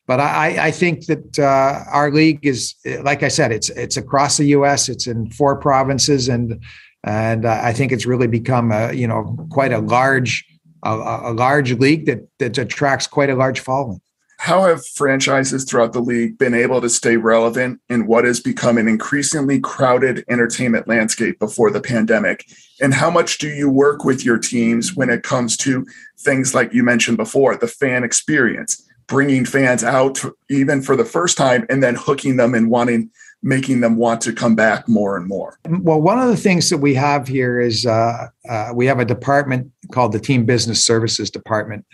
but 0.07 0.21
I, 0.21 0.67
I 0.67 0.71
think 0.71 1.07
that 1.07 1.39
uh, 1.39 1.83
our 1.91 2.11
league 2.11 2.45
is, 2.45 2.75
like 3.01 3.23
I 3.23 3.29
said, 3.29 3.53
it's 3.53 3.71
it's 3.71 3.97
across 3.97 4.37
the 4.37 4.45
U.S. 4.49 4.91
It's 4.91 5.07
in 5.07 5.31
four 5.31 5.57
provinces, 5.57 6.29
and 6.29 6.63
and 7.05 7.47
I 7.47 7.73
think 7.73 7.91
it's 7.91 8.05
really 8.05 8.27
become 8.27 8.71
a 8.71 8.93
you 8.93 9.09
know 9.09 9.35
quite 9.51 9.73
a 9.73 9.79
large 9.79 10.45
a, 10.85 11.31
a 11.31 11.33
large 11.33 11.73
league 11.75 12.07
that 12.07 12.29
that 12.39 12.59
attracts 12.59 13.07
quite 13.07 13.31
a 13.31 13.35
large 13.35 13.61
following. 13.61 14.01
How 14.39 14.65
have 14.65 14.85
franchises 14.85 15.65
throughout 15.65 15.93
the 15.93 16.03
league 16.03 16.37
been 16.37 16.55
able 16.55 16.81
to 16.81 16.91
stay 16.91 17.17
relevant 17.17 17.81
in 17.89 18.07
what 18.07 18.25
has 18.25 18.41
become 18.41 18.77
an 18.77 18.89
increasingly 18.89 19.59
crowded 19.61 20.25
entertainment 20.29 20.87
landscape 20.87 21.39
before 21.39 21.71
the 21.71 21.81
pandemic? 21.81 22.45
And 22.81 22.93
how 22.93 23.11
much 23.11 23.39
do 23.39 23.49
you 23.49 23.71
work 23.71 24.05
with 24.05 24.25
your 24.25 24.39
teams 24.39 24.95
when 24.95 25.09
it 25.09 25.23
comes 25.23 25.57
to 25.59 25.87
things 26.19 26.55
like 26.55 26.75
you 26.75 26.83
mentioned 26.83 27.17
before, 27.17 27.57
the 27.57 27.69
fan 27.69 28.05
experience, 28.05 28.87
bringing 29.07 29.45
fans 29.45 29.85
out 29.85 30.23
even 30.51 30.83
for 30.83 30.97
the 30.97 31.05
first 31.05 31.39
time 31.39 31.65
and 31.71 31.83
then 31.83 31.95
hooking 31.95 32.37
them 32.37 32.55
and 32.55 32.71
wanting 32.71 33.11
making 33.45 33.81
them 33.81 33.97
want 33.97 34.23
to 34.23 34.33
come 34.33 34.57
back 34.57 34.89
more 34.89 35.17
and 35.17 35.27
more? 35.27 35.59
Well, 35.69 36.01
one 36.01 36.19
of 36.19 36.29
the 36.29 36.37
things 36.37 36.71
that 36.71 36.79
we 36.79 36.95
have 36.95 37.29
here 37.29 37.61
is 37.61 37.85
uh, 37.85 38.29
uh, 38.49 38.73
we 38.75 38.87
have 38.87 38.99
a 38.99 39.05
department 39.05 39.71
called 39.93 40.13
the 40.13 40.19
Team 40.19 40.47
Business 40.47 40.85
Services 40.85 41.31
Department. 41.31 41.85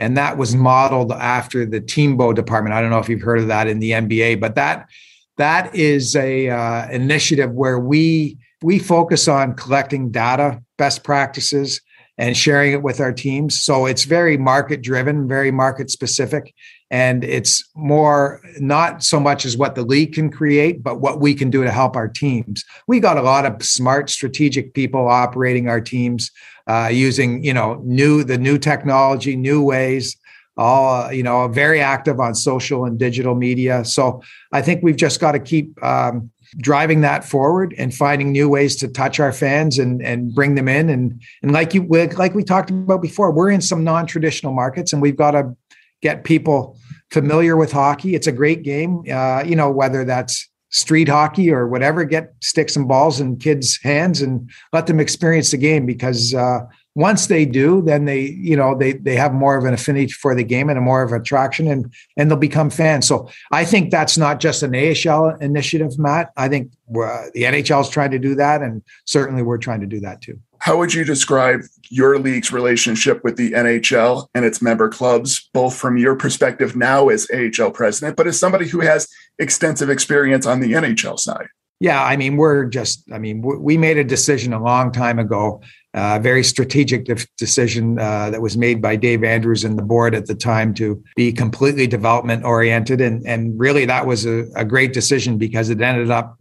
And 0.00 0.16
that 0.16 0.36
was 0.36 0.54
modeled 0.54 1.12
after 1.12 1.64
the 1.64 1.80
TMBO 1.80 2.34
department. 2.34 2.74
I 2.74 2.80
don't 2.80 2.90
know 2.90 2.98
if 2.98 3.08
you've 3.08 3.22
heard 3.22 3.38
of 3.38 3.48
that 3.48 3.68
in 3.68 3.78
the 3.78 3.92
NBA, 3.92 4.40
but 4.40 4.56
that 4.56 4.88
that 5.36 5.74
is 5.74 6.16
a 6.16 6.50
uh, 6.50 6.88
initiative 6.90 7.52
where 7.52 7.78
we 7.78 8.36
we 8.60 8.80
focus 8.80 9.28
on 9.28 9.54
collecting 9.54 10.10
data, 10.10 10.60
best 10.78 11.04
practices, 11.04 11.80
and 12.16 12.36
sharing 12.36 12.72
it 12.72 12.82
with 12.82 13.00
our 13.00 13.12
teams. 13.12 13.62
So 13.62 13.86
it's 13.86 14.04
very 14.04 14.36
market 14.36 14.82
driven, 14.82 15.28
very 15.28 15.52
market 15.52 15.90
specific 15.90 16.54
and 16.90 17.22
it's 17.24 17.68
more 17.74 18.40
not 18.58 19.02
so 19.02 19.20
much 19.20 19.44
as 19.44 19.56
what 19.56 19.74
the 19.74 19.82
league 19.82 20.14
can 20.14 20.30
create 20.30 20.82
but 20.82 21.00
what 21.00 21.20
we 21.20 21.34
can 21.34 21.50
do 21.50 21.62
to 21.62 21.70
help 21.70 21.96
our 21.96 22.08
teams. 22.08 22.64
We 22.86 23.00
got 23.00 23.18
a 23.18 23.22
lot 23.22 23.44
of 23.44 23.62
smart 23.62 24.10
strategic 24.10 24.74
people 24.74 25.08
operating 25.08 25.68
our 25.68 25.80
teams 25.80 26.30
uh, 26.66 26.88
using 26.92 27.44
you 27.44 27.54
know 27.54 27.80
new 27.84 28.24
the 28.24 28.38
new 28.38 28.58
technology 28.58 29.36
new 29.36 29.62
ways 29.62 30.16
all 30.56 31.12
you 31.12 31.22
know 31.22 31.46
very 31.48 31.80
active 31.80 32.18
on 32.20 32.34
social 32.34 32.84
and 32.84 32.98
digital 32.98 33.34
media. 33.34 33.84
So 33.84 34.22
i 34.52 34.62
think 34.62 34.82
we've 34.82 34.96
just 34.96 35.20
got 35.20 35.32
to 35.32 35.38
keep 35.38 35.82
um, 35.84 36.30
driving 36.56 37.02
that 37.02 37.24
forward 37.24 37.74
and 37.76 37.94
finding 37.94 38.32
new 38.32 38.48
ways 38.48 38.76
to 38.76 38.88
touch 38.88 39.20
our 39.20 39.32
fans 39.32 39.78
and 39.78 40.02
and 40.02 40.34
bring 40.34 40.54
them 40.54 40.68
in. 40.68 40.88
And 40.88 41.20
and 41.42 41.52
like 41.52 41.74
you 41.74 41.86
like 41.86 42.34
we 42.34 42.42
talked 42.42 42.70
about 42.70 43.02
before 43.02 43.30
we're 43.30 43.50
in 43.50 43.60
some 43.60 43.84
non-traditional 43.84 44.52
markets 44.52 44.92
and 44.92 45.02
we've 45.02 45.16
got 45.16 45.32
to 45.32 45.54
get 46.00 46.24
people 46.24 46.77
familiar 47.10 47.56
with 47.56 47.72
hockey. 47.72 48.14
It's 48.14 48.26
a 48.26 48.32
great 48.32 48.62
game. 48.62 49.02
Uh, 49.10 49.42
you 49.44 49.56
know, 49.56 49.70
whether 49.70 50.04
that's 50.04 50.48
street 50.70 51.08
hockey 51.08 51.50
or 51.50 51.66
whatever, 51.66 52.04
get 52.04 52.34
sticks 52.40 52.76
and 52.76 52.86
balls 52.86 53.20
in 53.20 53.36
kids' 53.36 53.78
hands 53.82 54.20
and 54.20 54.50
let 54.72 54.86
them 54.86 55.00
experience 55.00 55.50
the 55.50 55.56
game 55.56 55.86
because 55.86 56.34
uh, 56.34 56.60
once 56.94 57.28
they 57.28 57.46
do, 57.46 57.80
then 57.82 58.04
they, 58.04 58.22
you 58.22 58.56
know, 58.56 58.76
they 58.76 58.92
they 58.92 59.16
have 59.16 59.32
more 59.32 59.56
of 59.56 59.64
an 59.64 59.72
affinity 59.72 60.08
for 60.08 60.34
the 60.34 60.44
game 60.44 60.68
and 60.68 60.78
a 60.78 60.82
more 60.82 61.02
of 61.02 61.12
attraction 61.12 61.68
and 61.68 61.92
and 62.16 62.30
they'll 62.30 62.38
become 62.38 62.70
fans. 62.70 63.06
So 63.06 63.30
I 63.52 63.64
think 63.64 63.90
that's 63.90 64.18
not 64.18 64.40
just 64.40 64.62
an 64.62 64.74
AHL 64.74 65.36
initiative, 65.40 65.98
Matt. 65.98 66.32
I 66.36 66.48
think 66.48 66.72
uh, 66.90 67.26
the 67.34 67.44
NHL 67.44 67.82
is 67.82 67.88
trying 67.88 68.10
to 68.10 68.18
do 68.18 68.34
that, 68.34 68.62
and 68.62 68.82
certainly 69.04 69.42
we're 69.42 69.58
trying 69.58 69.80
to 69.80 69.86
do 69.86 70.00
that 70.00 70.20
too. 70.20 70.40
How 70.60 70.76
would 70.78 70.92
you 70.92 71.04
describe 71.04 71.60
your 71.90 72.18
league's 72.18 72.52
relationship 72.52 73.22
with 73.24 73.36
the 73.36 73.52
NHL 73.52 74.28
and 74.34 74.44
its 74.44 74.60
member 74.60 74.88
clubs, 74.88 75.48
both 75.54 75.76
from 75.76 75.96
your 75.96 76.16
perspective 76.16 76.76
now 76.76 77.08
as 77.08 77.28
AHL 77.32 77.70
president, 77.70 78.16
but 78.16 78.26
as 78.26 78.38
somebody 78.38 78.68
who 78.68 78.80
has 78.80 79.08
extensive 79.38 79.88
experience 79.88 80.46
on 80.46 80.60
the 80.60 80.72
NHL 80.72 81.18
side? 81.18 81.48
Yeah, 81.80 82.02
I 82.02 82.16
mean, 82.16 82.36
we're 82.36 82.64
just, 82.64 83.04
I 83.12 83.18
mean, 83.18 83.40
we 83.40 83.78
made 83.78 83.98
a 83.98 84.04
decision 84.04 84.52
a 84.52 84.60
long 84.60 84.90
time 84.90 85.20
ago, 85.20 85.62
a 85.94 86.00
uh, 86.00 86.18
very 86.18 86.42
strategic 86.42 87.08
decision 87.36 88.00
uh, 88.00 88.30
that 88.30 88.42
was 88.42 88.56
made 88.56 88.82
by 88.82 88.96
Dave 88.96 89.22
Andrews 89.22 89.62
and 89.62 89.78
the 89.78 89.82
board 89.82 90.14
at 90.14 90.26
the 90.26 90.34
time 90.34 90.74
to 90.74 91.02
be 91.14 91.32
completely 91.32 91.86
development 91.86 92.44
oriented. 92.44 93.00
And, 93.00 93.24
and 93.26 93.58
really, 93.58 93.84
that 93.84 94.06
was 94.06 94.26
a, 94.26 94.46
a 94.56 94.64
great 94.64 94.92
decision 94.92 95.38
because 95.38 95.70
it 95.70 95.80
ended 95.80 96.10
up 96.10 96.36
uh, 96.36 96.37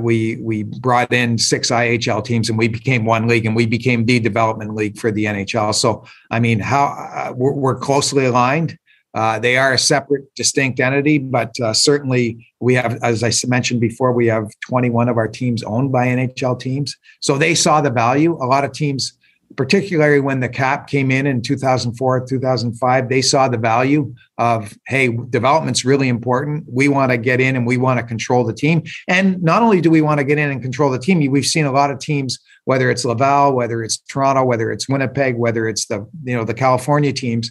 we 0.00 0.36
we 0.36 0.62
brought 0.62 1.12
in 1.12 1.38
six 1.38 1.70
IHL 1.70 2.24
teams 2.24 2.48
and 2.48 2.58
we 2.58 2.68
became 2.68 3.04
one 3.04 3.26
league 3.26 3.46
and 3.46 3.56
we 3.56 3.66
became 3.66 4.04
the 4.04 4.20
development 4.20 4.74
league 4.74 4.98
for 4.98 5.10
the 5.10 5.24
NHL. 5.24 5.74
So 5.74 6.04
I 6.30 6.40
mean, 6.40 6.60
how 6.60 6.86
uh, 6.86 7.32
we're, 7.36 7.52
we're, 7.52 7.76
closely 7.76 8.26
aligned. 8.26 8.78
Uh, 9.14 9.38
they 9.38 9.56
are 9.56 9.72
a 9.72 9.78
separate, 9.78 10.34
distinct 10.34 10.78
entity, 10.78 11.18
but 11.18 11.58
uh, 11.60 11.72
certainly 11.72 12.46
we 12.60 12.74
have, 12.74 13.02
as 13.02 13.22
I 13.22 13.32
mentioned 13.46 13.80
before, 13.80 14.12
we 14.12 14.26
have 14.26 14.50
21 14.68 15.08
of 15.08 15.16
our 15.16 15.28
teams 15.28 15.62
owned 15.62 15.90
by 15.90 16.06
NHL 16.06 16.60
teams. 16.60 16.94
So 17.20 17.38
they 17.38 17.54
saw 17.54 17.80
the 17.80 17.90
value. 17.90 18.34
A 18.34 18.44
lot 18.44 18.64
of 18.64 18.72
teams 18.72 19.16
particularly 19.56 20.20
when 20.20 20.40
the 20.40 20.48
cap 20.48 20.86
came 20.86 21.10
in 21.10 21.26
in 21.26 21.42
2004 21.42 22.26
2005 22.26 23.08
they 23.08 23.22
saw 23.22 23.48
the 23.48 23.58
value 23.58 24.14
of 24.38 24.76
hey 24.86 25.16
development's 25.30 25.84
really 25.84 26.08
important. 26.08 26.64
We 26.70 26.88
want 26.88 27.10
to 27.10 27.18
get 27.18 27.40
in 27.40 27.56
and 27.56 27.66
we 27.66 27.76
want 27.76 27.98
to 27.98 28.06
control 28.06 28.44
the 28.44 28.52
team. 28.52 28.82
And 29.08 29.42
not 29.42 29.62
only 29.62 29.80
do 29.80 29.90
we 29.90 30.02
want 30.02 30.18
to 30.18 30.24
get 30.24 30.38
in 30.38 30.50
and 30.50 30.62
control 30.62 30.90
the 30.90 30.98
team 30.98 31.30
we've 31.30 31.46
seen 31.46 31.64
a 31.64 31.72
lot 31.72 31.90
of 31.90 31.98
teams 31.98 32.38
whether 32.64 32.90
it's 32.90 33.04
laval 33.04 33.54
whether 33.54 33.82
it's 33.82 33.98
toronto 33.98 34.44
whether 34.44 34.70
it's 34.70 34.88
winnipeg 34.88 35.36
whether 35.36 35.66
it's 35.68 35.86
the 35.86 36.06
you 36.24 36.36
know 36.36 36.44
the 36.44 36.54
california 36.54 37.12
teams 37.12 37.50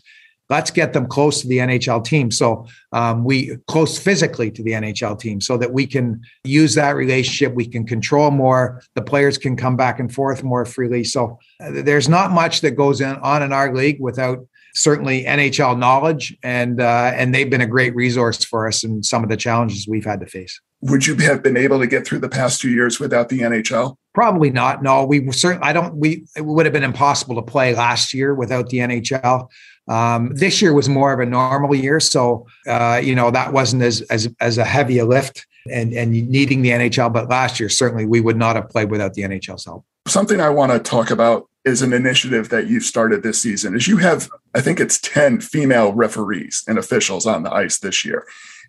let's 0.50 0.72
get 0.72 0.94
them 0.94 1.08
close 1.08 1.42
to 1.42 1.48
the 1.48 1.58
NHL 1.58 2.04
team. 2.04 2.32
So 2.32 2.68
um, 2.92 3.24
we 3.24 3.58
close 3.68 3.98
physically 3.98 4.52
to 4.52 4.64
the 4.64 4.72
NHL 4.72 5.20
team 5.20 5.42
so 5.42 5.58
that 5.58 5.74
we 5.74 5.88
can 5.88 6.22
use 6.44 6.76
that 6.76 6.96
relationship. 6.96 7.54
We 7.54 7.68
can 7.68 7.86
control 7.86 8.32
more. 8.32 8.82
The 8.96 9.02
players 9.02 9.38
can 9.38 9.56
come 9.56 9.76
back 9.76 10.00
and 10.00 10.14
forth 10.14 10.44
more 10.44 10.66
freely. 10.66 11.04
So 11.04 11.40
uh, 11.64 11.72
there's 11.72 12.10
not 12.10 12.32
much 12.32 12.62
that 12.62 12.72
goes 12.72 13.02
in, 13.02 13.16
on 13.18 13.42
in 13.44 13.52
our 13.52 13.74
league 13.74 14.00
without 14.00 14.40
certainly 14.76 15.24
NHL 15.24 15.80
knowledge, 15.80 16.38
and 16.44 16.80
uh, 16.80 17.12
and 17.16 17.34
they've 17.34 17.50
been 17.50 17.62
a 17.62 17.68
great 17.68 17.96
resource 17.96 18.44
for 18.44 18.68
us 18.68 18.84
in 18.84 19.02
some 19.02 19.24
of 19.24 19.30
the 19.30 19.38
challenges 19.38 19.88
we've 19.88 20.06
had 20.06 20.20
to 20.20 20.26
face. 20.28 20.60
Would 20.82 21.08
you 21.08 21.16
have 21.16 21.42
been 21.42 21.58
able 21.58 21.80
to 21.80 21.88
get 21.88 22.06
through 22.06 22.20
the 22.20 22.30
past 22.30 22.62
two 22.62 22.70
years 22.70 23.00
without 23.00 23.30
the 23.30 23.40
NHL? 23.40 23.96
Probably 24.14 24.52
not. 24.52 24.84
No, 24.84 25.04
we 25.06 25.32
certainly. 25.32 25.66
I 25.66 25.74
don't. 25.74 25.96
We 25.96 26.26
it 26.36 26.46
would 26.46 26.66
have 26.66 26.74
been 26.74 26.84
impossible 26.84 27.36
to 27.36 27.42
play 27.42 27.74
last 27.74 28.14
year 28.14 28.36
without 28.36 28.70
the 28.70 28.78
NHL. 28.80 29.48
Um, 29.88 30.32
this 30.34 30.62
year 30.62 30.74
was 30.74 30.90
more 30.90 31.14
of 31.14 31.20
a 31.20 31.26
normal 31.26 31.76
year, 31.76 32.00
so 32.00 32.48
uh, 32.68 33.00
you 33.04 33.14
know 33.16 33.32
that 33.32 33.54
wasn't 33.54 33.84
as 33.84 34.02
as 34.04 34.34
as 34.40 34.58
a 34.58 34.66
heavy 34.66 34.98
a 34.98 35.06
lift 35.06 35.46
and 35.72 35.94
and 35.94 36.12
needing 36.12 36.62
the 36.62 36.70
NHL. 36.70 37.14
But 37.14 37.30
last 37.30 37.60
year, 37.60 37.70
certainly, 37.70 38.06
we 38.06 38.22
would 38.22 38.38
not 38.38 38.56
have 38.56 38.70
played 38.70 38.90
without 38.90 39.14
the 39.14 39.22
NHL's 39.22 39.66
help. 39.66 39.86
Something 40.08 40.40
I 40.40 40.50
want 40.50 40.72
to 40.72 40.80
talk 40.80 41.12
about 41.12 41.48
is 41.66 41.82
an 41.82 41.94
initiative 41.94 42.50
that 42.50 42.68
you've 42.68 42.84
started 42.84 43.24
this 43.24 43.42
season. 43.42 43.76
Is 43.76 43.88
you 43.88 43.98
have, 43.98 44.30
I 44.54 44.62
think 44.62 44.80
it's 44.80 45.00
ten 45.00 45.40
female 45.40 45.94
referees 45.94 46.64
and 46.68 46.80
officials 46.80 47.26
on 47.28 47.44
the 47.44 47.54
ice 47.54 47.78
this 47.80 48.04
year, 48.04 48.26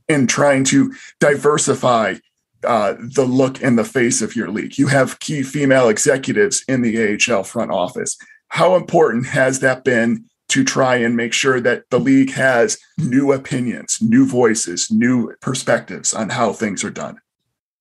in 0.09 0.26
trying 0.26 0.64
to 0.64 0.92
diversify 1.18 2.16
uh, 2.64 2.94
the 2.98 3.24
look 3.24 3.62
and 3.62 3.79
the 3.79 3.85
face 3.85 4.20
of 4.20 4.37
your 4.37 4.50
league. 4.50 4.76
You 4.76 4.88
have 4.88 5.20
key 5.20 5.42
female 5.42 5.88
executives 5.88 6.64
in 6.68 6.83
the 6.83 7.18
AHL 7.31 7.44
front 7.44 7.70
office. 7.70 8.18
How 8.48 8.76
important 8.76 9.26
has 9.26 9.61
that 9.61 9.85
been 9.85 10.24
to 10.48 10.64
try 10.64 10.96
and 10.96 11.16
make 11.16 11.32
sure 11.32 11.61
that 11.61 11.85
the 11.90 11.98
league 11.98 12.32
has 12.32 12.78
new 12.98 13.32
opinions, 13.32 13.98
new 14.00 14.26
voices, 14.26 14.90
new 14.90 15.35
perspectives 15.40 16.14
on 16.14 16.30
how 16.30 16.52
things 16.52 16.85
are 16.85 16.90
done? 16.90 17.20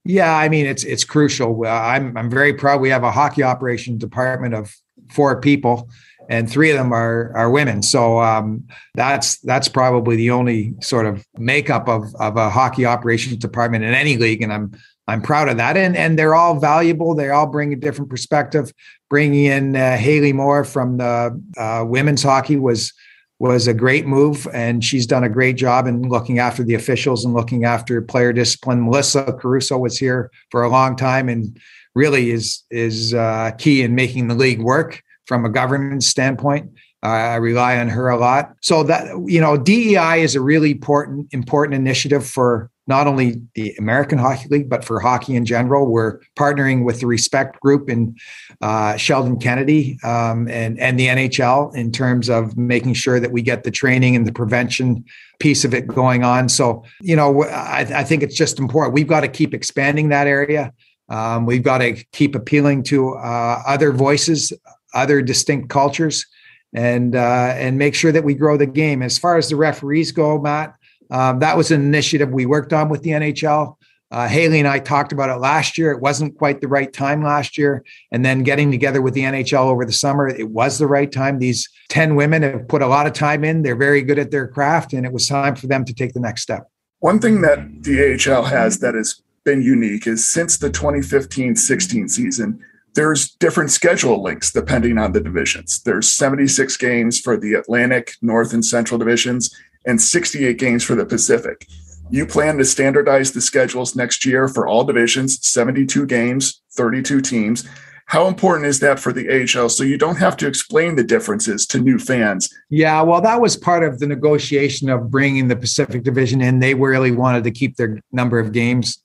Yeah, 0.04 0.36
I 0.36 0.50
mean 0.50 0.68
it's 0.68 0.84
it's 0.84 1.04
crucial. 1.04 1.66
I'm 1.66 2.16
I'm 2.16 2.30
very 2.30 2.54
proud. 2.54 2.80
We 2.80 2.90
have 2.90 3.04
a 3.04 3.12
hockey 3.12 3.42
operations 3.42 4.00
department 4.00 4.54
of 4.54 4.74
four 5.10 5.42
people, 5.42 5.90
and 6.30 6.50
three 6.50 6.70
of 6.70 6.78
them 6.78 6.94
are 6.94 7.32
are 7.36 7.50
women. 7.50 7.82
So 7.82 8.20
um, 8.20 8.66
that's 8.94 9.40
that's 9.40 9.68
probably 9.68 10.16
the 10.16 10.30
only 10.30 10.76
sort 10.80 11.08
of 11.08 11.26
makeup 11.38 11.90
of 11.90 12.04
of 12.20 12.38
a 12.38 12.52
hockey 12.52 12.86
operations 12.86 13.38
department 13.38 13.84
in 13.84 13.96
any 13.96 14.18
league, 14.18 14.44
and 14.44 14.54
I'm 14.54 14.74
I'm 15.08 15.22
proud 15.22 15.50
of 15.50 15.58
that. 15.58 15.78
And 15.78 15.96
and 15.96 16.18
they're 16.18 16.36
all 16.36 16.60
valuable. 16.60 17.14
They 17.14 17.30
all 17.30 17.48
bring 17.48 17.74
a 17.74 17.76
different 17.76 18.10
perspective. 18.10 18.72
Bringing 19.10 19.46
in 19.46 19.76
uh, 19.76 19.98
Haley 19.98 20.34
Moore 20.34 20.64
from 20.64 20.98
the 20.98 21.42
uh, 21.58 21.86
women's 21.88 22.24
hockey 22.24 22.58
was 22.58 22.92
was 23.38 23.68
a 23.68 23.74
great 23.74 24.08
move, 24.08 24.48
and 24.54 24.84
she's 24.84 25.06
done 25.06 25.24
a 25.24 25.30
great 25.30 25.58
job 25.58 25.88
in 25.88 26.04
looking 26.04 26.40
after 26.40 26.64
the 26.64 26.74
officials 26.74 27.26
and 27.26 27.34
looking 27.34 27.66
after 27.66 28.02
player 28.02 28.34
discipline. 28.34 28.86
Melissa 28.86 29.36
Caruso 29.40 29.78
was 29.78 29.98
here 29.98 30.32
for 30.52 30.64
a 30.64 30.70
long 30.70 30.96
time 30.96 31.30
and 31.30 31.60
really 31.94 32.32
is 32.32 32.64
is 32.72 33.14
uh, 33.14 33.52
key 33.58 33.84
in 33.84 33.96
making 33.96 34.28
the 34.28 34.36
league 34.36 34.62
work 34.62 35.04
from 35.28 35.46
a 35.46 35.50
governance 35.50 36.08
standpoint. 36.08 36.72
I 37.04 37.36
rely 37.36 37.78
on 37.78 37.88
her 37.90 38.10
a 38.10 38.18
lot. 38.18 38.56
So 38.62 38.82
that 38.84 39.08
you 39.26 39.40
know, 39.40 39.58
DEI 39.58 40.22
is 40.22 40.36
a 40.36 40.42
really 40.42 40.72
important 40.72 41.28
important 41.32 41.76
initiative 41.76 42.26
for 42.26 42.72
not 42.88 43.08
only 43.08 43.42
the 43.56 43.74
American 43.78 44.18
Hockey 44.18 44.48
League 44.50 44.70
but 44.70 44.84
for 44.84 45.00
hockey 45.00 45.36
in 45.36 45.46
general. 45.46 45.88
We're 45.88 46.20
partnering 46.38 46.86
with 46.86 47.00
the 47.00 47.08
Respect 47.08 47.60
Group 47.60 47.90
and 47.90 48.18
uh, 48.62 48.98
Sheldon 48.98 49.40
Kennedy 49.40 49.98
um, 50.04 50.48
and 50.48 50.80
and 50.80 51.00
the 51.00 51.08
NHL 51.08 51.76
in 51.76 51.92
terms 51.92 52.30
of 52.30 52.58
making 52.58 52.94
sure 52.94 53.20
that 53.20 53.32
we 53.32 53.42
get 53.42 53.64
the 53.64 53.72
training 53.72 54.16
and 54.16 54.28
the 54.28 54.34
prevention 54.34 55.04
piece 55.40 55.66
of 55.66 55.74
it 55.74 55.88
going 55.88 56.24
on. 56.24 56.50
So 56.50 56.84
you 57.02 57.16
know, 57.16 57.44
I, 57.44 57.80
I 57.82 58.04
think 58.04 58.24
it's 58.24 58.36
just 58.36 58.60
important. 58.60 58.94
We've 58.94 59.08
got 59.08 59.22
to 59.22 59.28
keep 59.28 59.54
expanding 59.54 60.10
that 60.10 60.28
area. 60.28 60.74
Um, 61.10 61.46
we've 61.46 61.64
got 61.64 61.80
to 61.80 61.94
keep 62.14 62.36
appealing 62.36 62.84
to 62.84 63.16
uh, 63.16 63.62
other 63.68 63.92
voices, 63.92 64.52
other 64.94 65.22
distinct 65.22 65.70
cultures 65.70 66.26
and 66.74 67.16
uh, 67.16 67.54
and 67.56 67.78
make 67.78 67.96
sure 67.96 68.12
that 68.12 68.24
we 68.24 68.36
grow 68.36 68.58
the 68.58 68.68
game. 68.68 69.02
As 69.02 69.18
far 69.18 69.38
as 69.38 69.50
the 69.50 69.56
referees 69.56 70.12
go, 70.12 70.40
Matt, 70.40 70.76
um, 71.12 71.40
that 71.40 71.58
was 71.58 71.72
an 71.72 71.82
initiative 71.82 72.30
we 72.32 72.46
worked 72.46 72.74
on 72.74 72.90
with 72.90 73.04
the 73.04 73.12
NHL. 73.12 73.76
Uh, 74.12 74.28
Haley 74.28 74.60
and 74.60 74.68
I 74.68 74.80
talked 74.80 75.12
about 75.12 75.30
it 75.30 75.40
last 75.40 75.78
year. 75.78 75.92
It 75.92 76.00
wasn't 76.00 76.38
quite 76.38 76.62
the 76.62 76.68
right 76.68 76.92
time 76.92 77.24
last 77.24 77.58
year. 77.58 77.84
And 78.12 78.24
then 78.24 78.44
getting 78.44 78.72
together 78.72 79.02
with 79.02 79.14
the 79.14 79.22
NHL 79.22 79.66
over 79.66 79.84
the 79.84 79.92
summer, 79.92 80.28
it 80.28 80.50
was 80.50 80.78
the 80.78 80.88
right 80.88 81.12
time. 81.12 81.40
These 81.40 81.68
10 81.90 82.16
women 82.16 82.44
have 82.44 82.68
put 82.68 82.82
a 82.82 82.88
lot 82.88 83.08
of 83.08 83.14
time 83.14 83.44
in. 83.44 83.64
They're 83.64 83.76
very 83.76 84.04
good 84.04 84.20
at 84.20 84.32
their 84.32 84.48
craft, 84.48 84.94
and 84.94 85.06
it 85.06 85.12
was 85.12 85.28
time 85.28 85.56
for 85.56 85.68
them 85.68 85.84
to 85.86 85.94
take 85.94 86.14
the 86.14 86.20
next 86.20 86.44
step. 86.44 86.70
One 87.00 87.20
thing 87.20 87.42
that 87.42 87.84
the 87.84 88.14
AHL 88.14 88.44
has 88.44 88.80
that 88.80 88.96
has 88.96 89.22
been 89.44 89.62
unique 89.62 90.08
is 90.08 90.26
since 90.26 90.58
the 90.58 90.70
2015 90.70 91.56
16 91.56 92.08
season, 92.08 92.60
there's 92.94 93.30
different 93.30 93.72
schedule 93.72 94.24
links 94.24 94.52
depending 94.52 94.98
on 94.98 95.12
the 95.12 95.20
divisions. 95.20 95.82
There's 95.84 96.12
76 96.12 96.78
games 96.78 97.20
for 97.20 97.38
the 97.38 97.54
Atlantic, 97.54 98.14
North, 98.22 98.54
and 98.54 98.66
Central 98.66 98.98
divisions, 98.98 99.54
and 99.86 100.02
68 100.02 100.58
games 100.58 100.84
for 100.84 100.96
the 100.96 101.06
Pacific. 101.06 101.68
You 102.10 102.26
plan 102.26 102.58
to 102.58 102.66
standardize 102.66 103.32
the 103.32 103.42
schedules 103.42 103.96
next 103.96 104.26
year 104.26 104.48
for 104.48 104.68
all 104.68 104.84
divisions, 104.84 105.46
72 105.48 106.06
games, 106.06 106.62
32 106.74 107.22
teams. 107.22 107.68
How 108.08 108.28
important 108.28 108.68
is 108.68 108.80
that 108.82 109.00
for 109.00 109.12
the 109.12 109.28
AHL 109.30 109.70
so 109.70 109.84
you 109.84 109.98
don't 109.98 110.18
have 110.18 110.38
to 110.38 110.48
explain 110.48 110.96
the 110.96 111.04
differences 111.04 111.66
to 111.68 111.80
new 111.80 111.98
fans? 111.98 112.48
Yeah, 112.70 113.02
well, 113.02 113.22
that 113.22 113.42
was 113.42 113.58
part 113.58 113.84
of 113.84 113.98
the 113.98 114.06
negotiation 114.06 114.90
of 114.90 115.10
bringing 115.10 115.48
the 115.48 115.56
Pacific 115.56 116.04
Division 116.04 116.42
in. 116.42 116.60
They 116.60 116.76
really 116.76 117.12
wanted 117.12 117.44
to 117.46 117.52
keep 117.52 117.78
their 117.78 118.00
number 118.12 118.38
of 118.38 118.52
games 118.52 119.02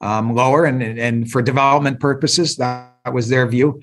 um, 0.00 0.34
lower, 0.34 0.64
and 0.64 0.82
and 0.82 1.30
for 1.30 1.42
development 1.42 2.00
purposes, 2.00 2.56
that 2.56 2.88
that 3.08 3.14
was 3.14 3.28
their 3.30 3.46
view. 3.46 3.80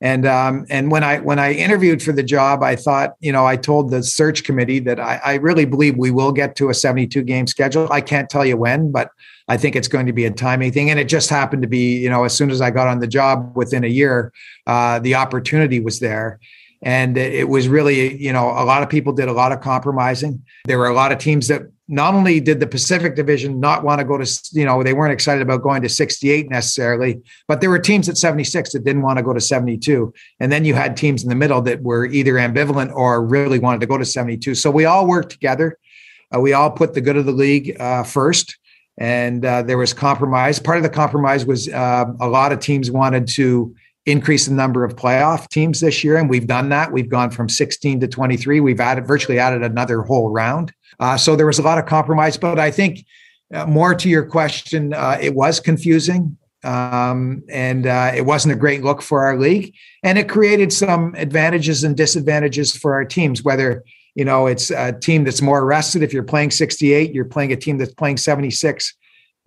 And 0.00 0.26
um, 0.26 0.64
and 0.70 0.92
when 0.92 1.02
I 1.02 1.18
when 1.18 1.40
I 1.40 1.52
interviewed 1.52 2.02
for 2.02 2.12
the 2.12 2.22
job, 2.22 2.62
I 2.62 2.76
thought, 2.76 3.16
you 3.18 3.32
know, 3.32 3.46
I 3.46 3.56
told 3.56 3.90
the 3.90 4.02
search 4.02 4.44
committee 4.44 4.78
that 4.80 5.00
I, 5.00 5.20
I 5.24 5.34
really 5.34 5.64
believe 5.64 5.96
we 5.96 6.12
will 6.12 6.30
get 6.30 6.54
to 6.56 6.70
a 6.70 6.74
72 6.74 7.22
game 7.22 7.48
schedule. 7.48 7.88
I 7.90 8.00
can't 8.00 8.30
tell 8.30 8.46
you 8.46 8.56
when, 8.56 8.92
but 8.92 9.10
I 9.48 9.56
think 9.56 9.74
it's 9.74 9.88
going 9.88 10.06
to 10.06 10.12
be 10.12 10.24
a 10.24 10.30
timing 10.30 10.72
thing. 10.72 10.90
And 10.90 11.00
it 11.00 11.08
just 11.08 11.30
happened 11.30 11.62
to 11.62 11.68
be, 11.68 11.98
you 11.98 12.10
know, 12.10 12.24
as 12.24 12.34
soon 12.34 12.50
as 12.50 12.60
I 12.60 12.70
got 12.70 12.86
on 12.86 13.00
the 13.00 13.06
job 13.08 13.56
within 13.56 13.82
a 13.82 13.88
year, 13.88 14.32
uh, 14.66 15.00
the 15.00 15.16
opportunity 15.16 15.80
was 15.80 15.98
there. 15.98 16.38
And 16.82 17.16
it 17.18 17.48
was 17.48 17.66
really, 17.66 18.16
you 18.22 18.32
know, 18.32 18.50
a 18.50 18.64
lot 18.64 18.82
of 18.82 18.88
people 18.88 19.12
did 19.12 19.28
a 19.28 19.32
lot 19.32 19.50
of 19.50 19.60
compromising. 19.60 20.44
There 20.64 20.78
were 20.78 20.86
a 20.86 20.94
lot 20.94 21.10
of 21.10 21.18
teams 21.18 21.48
that 21.48 21.62
not 21.88 22.14
only 22.14 22.38
did 22.38 22.60
the 22.60 22.66
Pacific 22.66 23.16
Division 23.16 23.58
not 23.58 23.82
want 23.82 23.98
to 23.98 24.04
go 24.04 24.18
to, 24.18 24.48
you 24.52 24.64
know, 24.64 24.82
they 24.82 24.92
weren't 24.92 25.12
excited 25.12 25.42
about 25.42 25.62
going 25.62 25.82
to 25.82 25.88
68 25.88 26.50
necessarily, 26.50 27.20
but 27.48 27.60
there 27.60 27.70
were 27.70 27.78
teams 27.78 28.08
at 28.08 28.18
76 28.18 28.72
that 28.72 28.84
didn't 28.84 29.02
want 29.02 29.16
to 29.16 29.24
go 29.24 29.32
to 29.32 29.40
72. 29.40 30.12
And 30.38 30.52
then 30.52 30.64
you 30.64 30.74
had 30.74 30.96
teams 30.96 31.22
in 31.22 31.30
the 31.30 31.34
middle 31.34 31.62
that 31.62 31.82
were 31.82 32.04
either 32.04 32.34
ambivalent 32.34 32.92
or 32.94 33.24
really 33.24 33.58
wanted 33.58 33.80
to 33.80 33.86
go 33.86 33.98
to 33.98 34.04
72. 34.04 34.54
So 34.54 34.70
we 34.70 34.84
all 34.84 35.06
worked 35.06 35.30
together. 35.30 35.78
Uh, 36.34 36.40
we 36.40 36.52
all 36.52 36.70
put 36.70 36.94
the 36.94 37.00
good 37.00 37.16
of 37.16 37.24
the 37.24 37.32
league 37.32 37.80
uh, 37.80 38.02
first. 38.02 38.58
And 38.98 39.44
uh, 39.44 39.62
there 39.62 39.78
was 39.78 39.92
compromise. 39.92 40.58
Part 40.58 40.76
of 40.76 40.82
the 40.82 40.90
compromise 40.90 41.46
was 41.46 41.68
uh, 41.68 42.04
a 42.20 42.28
lot 42.28 42.52
of 42.52 42.60
teams 42.60 42.90
wanted 42.90 43.28
to 43.28 43.74
increase 44.08 44.46
the 44.46 44.54
number 44.54 44.84
of 44.84 44.96
playoff 44.96 45.48
teams 45.48 45.80
this 45.80 46.02
year. 46.02 46.16
And 46.16 46.30
we've 46.30 46.46
done 46.46 46.70
that. 46.70 46.92
We've 46.92 47.08
gone 47.08 47.30
from 47.30 47.48
16 47.48 48.00
to 48.00 48.08
23. 48.08 48.60
We've 48.60 48.80
added 48.80 49.06
virtually 49.06 49.38
added 49.38 49.62
another 49.62 50.02
whole 50.02 50.30
round. 50.30 50.72
Uh, 50.98 51.16
so 51.16 51.36
there 51.36 51.46
was 51.46 51.58
a 51.58 51.62
lot 51.62 51.78
of 51.78 51.86
compromise, 51.86 52.36
but 52.36 52.58
I 52.58 52.70
think 52.70 53.04
uh, 53.52 53.66
more 53.66 53.94
to 53.94 54.08
your 54.08 54.24
question, 54.24 54.94
uh, 54.94 55.18
it 55.20 55.34
was 55.34 55.60
confusing. 55.60 56.36
Um, 56.64 57.44
and 57.48 57.86
uh, 57.86 58.12
it 58.16 58.22
wasn't 58.22 58.54
a 58.54 58.58
great 58.58 58.82
look 58.82 59.00
for 59.00 59.24
our 59.24 59.38
league. 59.38 59.74
And 60.02 60.18
it 60.18 60.28
created 60.28 60.72
some 60.72 61.14
advantages 61.14 61.84
and 61.84 61.96
disadvantages 61.96 62.76
for 62.76 62.94
our 62.94 63.04
teams, 63.04 63.44
whether 63.44 63.84
you 64.16 64.24
know 64.24 64.48
it's 64.48 64.72
a 64.72 64.92
team 64.92 65.22
that's 65.22 65.40
more 65.40 65.64
rested. 65.64 66.02
If 66.02 66.12
you're 66.12 66.24
playing 66.24 66.50
68, 66.50 67.14
you're 67.14 67.24
playing 67.24 67.52
a 67.52 67.56
team 67.56 67.78
that's 67.78 67.94
playing 67.94 68.16
76 68.16 68.92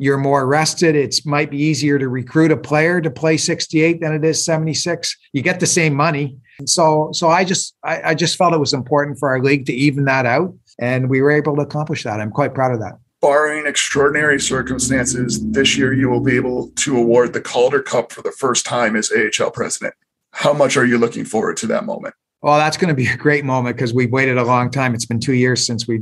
you're 0.01 0.17
more 0.17 0.47
rested. 0.47 0.95
It's 0.95 1.27
might 1.27 1.51
be 1.51 1.61
easier 1.61 1.99
to 1.99 2.09
recruit 2.09 2.51
a 2.51 2.57
player 2.57 3.01
to 3.01 3.11
play 3.11 3.37
68 3.37 4.01
than 4.01 4.15
it 4.15 4.25
is 4.25 4.43
76. 4.43 5.15
You 5.31 5.43
get 5.43 5.59
the 5.59 5.67
same 5.67 5.93
money. 5.93 6.39
And 6.57 6.67
So 6.67 7.11
so 7.13 7.29
I 7.29 7.43
just 7.43 7.75
I, 7.83 8.01
I 8.01 8.15
just 8.15 8.35
felt 8.35 8.55
it 8.55 8.57
was 8.57 8.73
important 8.73 9.19
for 9.19 9.29
our 9.29 9.39
league 9.39 9.67
to 9.67 9.73
even 9.73 10.05
that 10.05 10.25
out. 10.25 10.55
And 10.79 11.07
we 11.07 11.21
were 11.21 11.29
able 11.29 11.55
to 11.55 11.61
accomplish 11.61 12.03
that. 12.03 12.19
I'm 12.19 12.31
quite 12.31 12.55
proud 12.55 12.73
of 12.73 12.79
that. 12.79 12.93
Barring 13.21 13.67
extraordinary 13.67 14.39
circumstances, 14.39 15.39
this 15.51 15.77
year 15.77 15.93
you 15.93 16.09
will 16.09 16.23
be 16.23 16.35
able 16.35 16.71
to 16.77 16.97
award 16.97 17.33
the 17.33 17.41
Calder 17.41 17.83
Cup 17.83 18.11
for 18.11 18.23
the 18.23 18.31
first 18.31 18.65
time 18.65 18.95
as 18.95 19.11
AHL 19.11 19.51
president. 19.51 19.93
How 20.31 20.51
much 20.51 20.77
are 20.77 20.85
you 20.85 20.97
looking 20.97 21.25
forward 21.25 21.57
to 21.57 21.67
that 21.67 21.85
moment? 21.85 22.15
Well, 22.41 22.57
that's 22.57 22.75
going 22.75 22.89
to 22.89 22.95
be 22.95 23.07
a 23.07 23.17
great 23.17 23.45
moment 23.45 23.75
because 23.75 23.93
we've 23.93 24.11
waited 24.11 24.39
a 24.39 24.43
long 24.43 24.71
time. 24.71 24.95
It's 24.95 25.05
been 25.05 25.19
two 25.19 25.35
years 25.35 25.63
since 25.63 25.87
we 25.87 26.01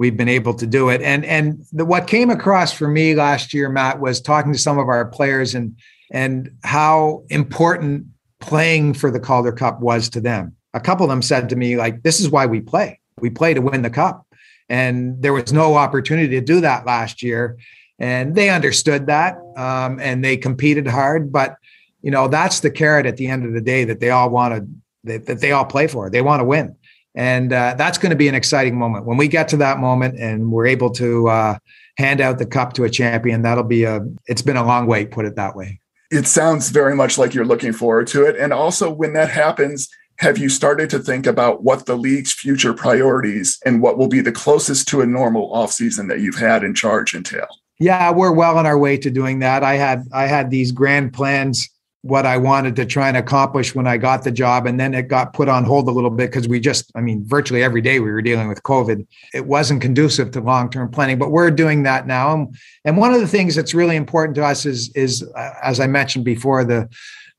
we've 0.00 0.16
been 0.16 0.30
able 0.30 0.54
to 0.54 0.66
do 0.66 0.88
it. 0.88 1.02
And 1.02 1.26
and 1.26 1.62
the, 1.72 1.84
what 1.84 2.06
came 2.06 2.30
across 2.30 2.72
for 2.72 2.88
me 2.88 3.14
last 3.14 3.52
year, 3.52 3.68
Matt, 3.68 4.00
was 4.00 4.18
talking 4.18 4.50
to 4.50 4.58
some 4.58 4.78
of 4.78 4.88
our 4.88 5.04
players 5.04 5.54
and 5.54 5.76
and 6.10 6.50
how 6.64 7.22
important 7.28 8.06
playing 8.40 8.94
for 8.94 9.10
the 9.10 9.20
Calder 9.20 9.52
Cup 9.52 9.80
was 9.80 10.08
to 10.08 10.20
them. 10.20 10.56
A 10.72 10.80
couple 10.80 11.04
of 11.04 11.10
them 11.10 11.20
said 11.20 11.50
to 11.50 11.56
me, 11.56 11.76
like, 11.76 12.02
"This 12.02 12.18
is 12.18 12.30
why 12.30 12.46
we 12.46 12.62
play. 12.62 12.98
We 13.20 13.28
play 13.28 13.52
to 13.52 13.60
win 13.60 13.82
the 13.82 13.90
cup." 13.90 14.26
And 14.70 15.20
there 15.22 15.34
was 15.34 15.52
no 15.52 15.74
opportunity 15.74 16.28
to 16.30 16.40
do 16.40 16.62
that 16.62 16.86
last 16.86 17.22
year, 17.22 17.58
and 17.98 18.34
they 18.34 18.48
understood 18.48 19.06
that, 19.08 19.36
um, 19.58 20.00
and 20.00 20.24
they 20.24 20.38
competed 20.38 20.86
hard. 20.86 21.30
But 21.30 21.56
you 22.00 22.10
know, 22.10 22.26
that's 22.26 22.60
the 22.60 22.70
carrot 22.70 23.04
at 23.04 23.18
the 23.18 23.26
end 23.26 23.44
of 23.44 23.52
the 23.52 23.60
day 23.60 23.84
that 23.84 24.00
they 24.00 24.08
all 24.08 24.30
wanted 24.30 24.80
that, 25.04 25.26
that 25.26 25.40
they 25.40 25.52
all 25.52 25.66
play 25.66 25.88
for. 25.88 26.08
They 26.08 26.22
want 26.22 26.40
to 26.40 26.44
win. 26.44 26.76
And 27.20 27.52
uh, 27.52 27.74
that's 27.76 27.98
going 27.98 28.08
to 28.10 28.16
be 28.16 28.28
an 28.28 28.34
exciting 28.34 28.78
moment. 28.78 29.04
When 29.04 29.18
we 29.18 29.28
get 29.28 29.46
to 29.48 29.58
that 29.58 29.78
moment 29.78 30.18
and 30.18 30.50
we're 30.50 30.66
able 30.66 30.88
to 30.92 31.28
uh, 31.28 31.58
hand 31.98 32.22
out 32.22 32.38
the 32.38 32.46
cup 32.46 32.72
to 32.72 32.84
a 32.84 32.88
champion, 32.88 33.42
that'll 33.42 33.62
be 33.62 33.84
a, 33.84 34.00
it's 34.26 34.40
been 34.40 34.56
a 34.56 34.64
long 34.64 34.86
wait, 34.86 35.10
put 35.10 35.26
it 35.26 35.36
that 35.36 35.54
way. 35.54 35.82
It 36.10 36.26
sounds 36.26 36.70
very 36.70 36.96
much 36.96 37.18
like 37.18 37.34
you're 37.34 37.44
looking 37.44 37.74
forward 37.74 38.06
to 38.06 38.24
it. 38.24 38.36
And 38.36 38.54
also, 38.54 38.90
when 38.90 39.12
that 39.12 39.28
happens, 39.28 39.86
have 40.16 40.38
you 40.38 40.48
started 40.48 40.88
to 40.90 40.98
think 40.98 41.26
about 41.26 41.62
what 41.62 41.84
the 41.84 41.94
league's 41.94 42.32
future 42.32 42.72
priorities 42.72 43.58
and 43.66 43.82
what 43.82 43.98
will 43.98 44.08
be 44.08 44.22
the 44.22 44.32
closest 44.32 44.88
to 44.88 45.02
a 45.02 45.06
normal 45.06 45.52
offseason 45.52 46.08
that 46.08 46.20
you've 46.20 46.38
had 46.38 46.64
in 46.64 46.74
charge 46.74 47.14
entail? 47.14 47.48
Yeah, 47.78 48.12
we're 48.12 48.32
well 48.32 48.56
on 48.56 48.64
our 48.64 48.78
way 48.78 48.96
to 48.96 49.10
doing 49.10 49.40
that. 49.40 49.62
I 49.62 49.74
had 49.74 50.06
I 50.10 50.26
had 50.26 50.50
these 50.50 50.72
grand 50.72 51.12
plans 51.12 51.68
what 52.02 52.24
I 52.24 52.38
wanted 52.38 52.76
to 52.76 52.86
try 52.86 53.08
and 53.08 53.16
accomplish 53.16 53.74
when 53.74 53.86
I 53.86 53.98
got 53.98 54.24
the 54.24 54.30
job. 54.30 54.66
And 54.66 54.80
then 54.80 54.94
it 54.94 55.08
got 55.08 55.34
put 55.34 55.48
on 55.48 55.64
hold 55.64 55.86
a 55.86 55.90
little 55.90 56.10
bit 56.10 56.30
because 56.30 56.48
we 56.48 56.58
just, 56.58 56.90
I 56.94 57.02
mean, 57.02 57.24
virtually 57.26 57.62
every 57.62 57.82
day 57.82 58.00
we 58.00 58.10
were 58.10 58.22
dealing 58.22 58.48
with 58.48 58.62
COVID. 58.62 59.06
It 59.34 59.46
wasn't 59.46 59.82
conducive 59.82 60.30
to 60.32 60.40
long 60.40 60.70
term 60.70 60.90
planning, 60.90 61.18
but 61.18 61.30
we're 61.30 61.50
doing 61.50 61.82
that 61.82 62.06
now. 62.06 62.48
And 62.86 62.96
one 62.96 63.12
of 63.12 63.20
the 63.20 63.28
things 63.28 63.54
that's 63.54 63.74
really 63.74 63.96
important 63.96 64.34
to 64.36 64.44
us 64.44 64.64
is, 64.64 64.90
is 64.94 65.22
uh, 65.36 65.50
as 65.62 65.78
I 65.78 65.86
mentioned 65.86 66.24
before, 66.24 66.64
the 66.64 66.88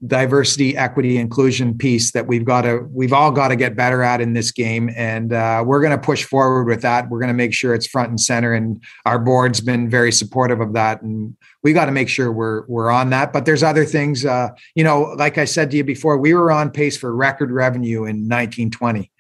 diversity, 0.06 0.76
equity, 0.76 1.18
inclusion 1.18 1.78
piece 1.78 2.12
that 2.12 2.26
we've 2.26 2.46
got 2.46 2.62
to 2.62 2.88
we've 2.92 3.14
all 3.14 3.32
got 3.32 3.50
to 3.50 3.56
get 3.56 3.76
better 3.76 4.02
at 4.02 4.20
in 4.20 4.34
this 4.34 4.52
game, 4.52 4.90
and 4.96 5.34
uh, 5.34 5.64
we're 5.66 5.82
going 5.82 5.92
to 5.92 5.98
push 5.98 6.24
forward 6.24 6.66
with 6.66 6.82
that. 6.82 7.10
We're 7.10 7.20
going 7.20 7.30
to 7.30 7.36
make 7.36 7.54
sure 7.54 7.74
it's 7.74 7.88
front 7.88 8.10
and 8.10 8.20
center, 8.20 8.54
and 8.54 8.82
our 9.06 9.20
board's 9.20 9.62
been 9.62 9.90
very 9.90 10.12
supportive 10.12 10.60
of 10.60 10.74
that, 10.74 11.02
and 11.02 11.36
we 11.64 11.74
got 11.74 11.86
to 11.86 11.92
make 11.92 12.10
sure 12.10 12.32
we're 12.32 12.66
we're 12.68 12.90
on 12.90 13.12
that. 13.12 13.32
But 13.32 13.46
there's 13.46 13.64
other 13.64 13.86
things, 13.86 14.26
uh, 14.26 14.50
you 14.76 14.84
know, 14.84 15.14
like 15.18 15.38
I 15.38 15.46
said 15.46 15.72
to 15.72 15.78
you 15.78 15.84
before, 15.84 16.18
we 16.18 16.34
were 16.34 16.52
on 16.52 16.72
pace 16.72 16.98
for 16.98 17.16
record 17.16 17.52
revenue 17.52 18.00
in 18.00 18.28
1920, 18.28 19.12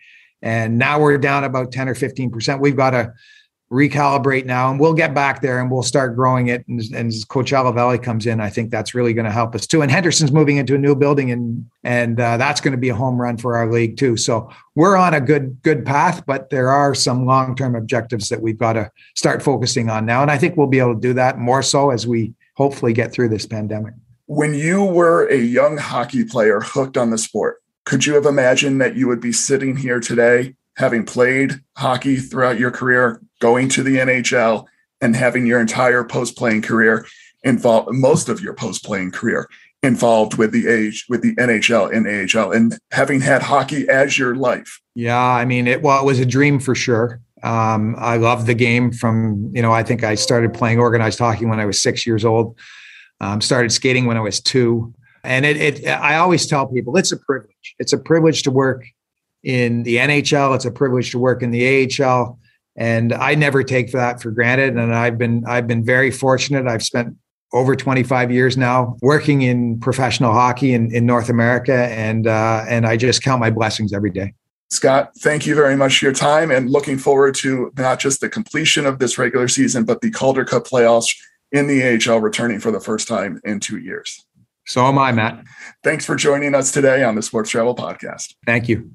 and 0.41 0.79
now 0.79 0.99
we're 0.99 1.17
down 1.17 1.43
about 1.43 1.71
10 1.71 1.89
or 1.89 1.95
15 1.95 2.31
percent. 2.31 2.61
We've 2.61 2.75
got 2.75 2.91
to 2.91 3.13
recalibrate 3.71 4.45
now 4.45 4.69
and 4.69 4.79
we'll 4.79 4.93
get 4.93 5.13
back 5.13 5.41
there 5.41 5.61
and 5.61 5.71
we'll 5.71 5.81
start 5.81 6.13
growing 6.13 6.47
it. 6.47 6.67
And, 6.67 6.81
and 6.93 7.07
as 7.07 7.23
Coachella 7.23 7.73
Valley 7.73 7.97
comes 7.97 8.27
in, 8.27 8.41
I 8.41 8.49
think 8.49 8.69
that's 8.69 8.93
really 8.93 9.13
going 9.13 9.25
to 9.25 9.31
help 9.31 9.55
us 9.55 9.65
too. 9.65 9.81
And 9.81 9.89
Henderson's 9.89 10.31
moving 10.31 10.57
into 10.57 10.75
a 10.75 10.77
new 10.77 10.93
building 10.93 11.31
and, 11.31 11.65
and 11.83 12.19
uh, 12.19 12.35
that's 12.35 12.59
going 12.59 12.73
to 12.73 12.77
be 12.77 12.89
a 12.89 12.95
home 12.95 13.19
run 13.19 13.37
for 13.37 13.55
our 13.55 13.71
league 13.71 13.95
too. 13.95 14.17
So 14.17 14.51
we're 14.75 14.97
on 14.97 15.13
a 15.13 15.21
good, 15.21 15.61
good 15.63 15.85
path, 15.85 16.25
but 16.25 16.49
there 16.49 16.69
are 16.69 16.93
some 16.93 17.25
long-term 17.25 17.75
objectives 17.75 18.27
that 18.27 18.41
we've 18.41 18.57
got 18.57 18.73
to 18.73 18.91
start 19.15 19.41
focusing 19.41 19.89
on 19.89 20.05
now. 20.05 20.21
And 20.21 20.29
I 20.29 20.37
think 20.37 20.57
we'll 20.57 20.67
be 20.67 20.79
able 20.79 20.95
to 20.95 21.01
do 21.01 21.13
that 21.13 21.39
more 21.39 21.63
so 21.63 21.91
as 21.91 22.05
we 22.05 22.33
hopefully 22.55 22.91
get 22.91 23.13
through 23.13 23.29
this 23.29 23.45
pandemic. 23.45 23.93
When 24.25 24.53
you 24.53 24.83
were 24.83 25.27
a 25.27 25.37
young 25.37 25.77
hockey 25.77 26.25
player 26.25 26.59
hooked 26.59 26.97
on 26.97 27.09
the 27.09 27.17
sport, 27.17 27.61
could 27.85 28.05
you 28.05 28.15
have 28.15 28.25
imagined 28.25 28.81
that 28.81 28.95
you 28.95 29.07
would 29.07 29.21
be 29.21 29.31
sitting 29.31 29.77
here 29.77 29.99
today 29.99 30.55
having 30.81 31.05
played 31.05 31.61
hockey 31.77 32.17
throughout 32.17 32.57
your 32.59 32.71
career, 32.71 33.21
going 33.39 33.69
to 33.69 33.83
the 33.83 33.97
NHL, 33.97 34.65
and 34.99 35.15
having 35.15 35.45
your 35.45 35.61
entire 35.61 36.03
post 36.03 36.35
playing 36.35 36.63
career 36.63 37.05
involved, 37.43 37.89
most 37.91 38.29
of 38.29 38.41
your 38.41 38.55
post 38.55 38.83
playing 38.83 39.11
career 39.11 39.47
involved 39.83 40.39
with 40.39 40.51
the 40.51 40.67
age 40.67 41.05
with 41.07 41.21
the 41.21 41.35
NHL 41.35 41.95
and 41.95 42.07
AHL, 42.07 42.51
and 42.51 42.79
having 42.91 43.21
had 43.21 43.43
hockey 43.43 43.87
as 43.89 44.17
your 44.17 44.35
life. 44.35 44.81
Yeah, 44.95 45.23
I 45.23 45.45
mean, 45.45 45.67
it 45.67 45.83
well, 45.83 46.01
it 46.01 46.05
was 46.05 46.19
a 46.19 46.25
dream 46.25 46.59
for 46.59 46.73
sure. 46.73 47.21
Um, 47.43 47.95
I 47.99 48.17
love 48.17 48.47
the 48.47 48.55
game 48.55 48.91
from 48.91 49.51
you 49.53 49.61
know 49.61 49.71
I 49.71 49.83
think 49.83 50.03
I 50.03 50.15
started 50.15 50.51
playing 50.51 50.79
organized 50.79 51.19
hockey 51.19 51.45
when 51.45 51.59
I 51.59 51.65
was 51.65 51.79
six 51.79 52.07
years 52.07 52.25
old. 52.25 52.57
Um, 53.19 53.39
started 53.39 53.71
skating 53.71 54.07
when 54.07 54.17
I 54.17 54.21
was 54.21 54.41
two, 54.41 54.95
and 55.23 55.45
it, 55.45 55.57
it 55.57 55.87
I 55.87 56.17
always 56.17 56.47
tell 56.47 56.65
people 56.65 56.97
it's 56.97 57.11
a 57.11 57.17
privilege. 57.17 57.75
It's 57.77 57.93
a 57.93 57.99
privilege 57.99 58.41
to 58.43 58.51
work 58.51 58.83
in 59.43 59.83
the 59.83 59.97
NHL. 59.97 60.55
It's 60.55 60.65
a 60.65 60.71
privilege 60.71 61.11
to 61.11 61.19
work 61.19 61.41
in 61.41 61.51
the 61.51 61.89
AHL, 62.01 62.39
and 62.75 63.13
I 63.13 63.35
never 63.35 63.63
take 63.63 63.91
that 63.91 64.21
for 64.21 64.31
granted. 64.31 64.77
And 64.77 64.93
I've 64.93 65.17
been 65.17 65.43
I've 65.47 65.67
been 65.67 65.83
very 65.83 66.11
fortunate. 66.11 66.67
I've 66.67 66.83
spent 66.83 67.15
over 67.53 67.75
25 67.75 68.31
years 68.31 68.57
now 68.57 68.95
working 69.01 69.41
in 69.41 69.79
professional 69.79 70.31
hockey 70.31 70.73
in, 70.73 70.93
in 70.93 71.05
North 71.05 71.29
America, 71.29 71.87
and 71.91 72.27
uh, 72.27 72.63
and 72.67 72.85
I 72.85 72.97
just 72.97 73.23
count 73.23 73.39
my 73.39 73.49
blessings 73.49 73.93
every 73.93 74.11
day. 74.11 74.33
Scott, 74.69 75.11
thank 75.19 75.45
you 75.45 75.53
very 75.53 75.75
much 75.75 75.99
for 75.99 76.05
your 76.05 76.13
time 76.13 76.49
and 76.49 76.69
looking 76.69 76.97
forward 76.97 77.35
to 77.35 77.73
not 77.77 77.99
just 77.99 78.21
the 78.21 78.29
completion 78.29 78.85
of 78.85 78.99
this 78.99 79.17
regular 79.17 79.49
season, 79.49 79.83
but 79.83 79.99
the 79.99 80.09
Calder 80.09 80.45
Cup 80.45 80.65
playoffs 80.65 81.13
in 81.51 81.67
the 81.67 81.83
AHL 81.83 82.21
returning 82.21 82.59
for 82.61 82.71
the 82.71 82.79
first 82.79 83.05
time 83.05 83.41
in 83.43 83.59
two 83.59 83.79
years. 83.79 84.25
So 84.65 84.85
am 84.85 84.97
I, 84.97 85.11
Matt. 85.11 85.43
Thanks 85.83 86.05
for 86.05 86.15
joining 86.15 86.55
us 86.55 86.71
today 86.71 87.03
on 87.03 87.15
the 87.15 87.21
Sports 87.21 87.49
Travel 87.49 87.75
Podcast. 87.75 88.35
Thank 88.45 88.69
you. 88.69 88.91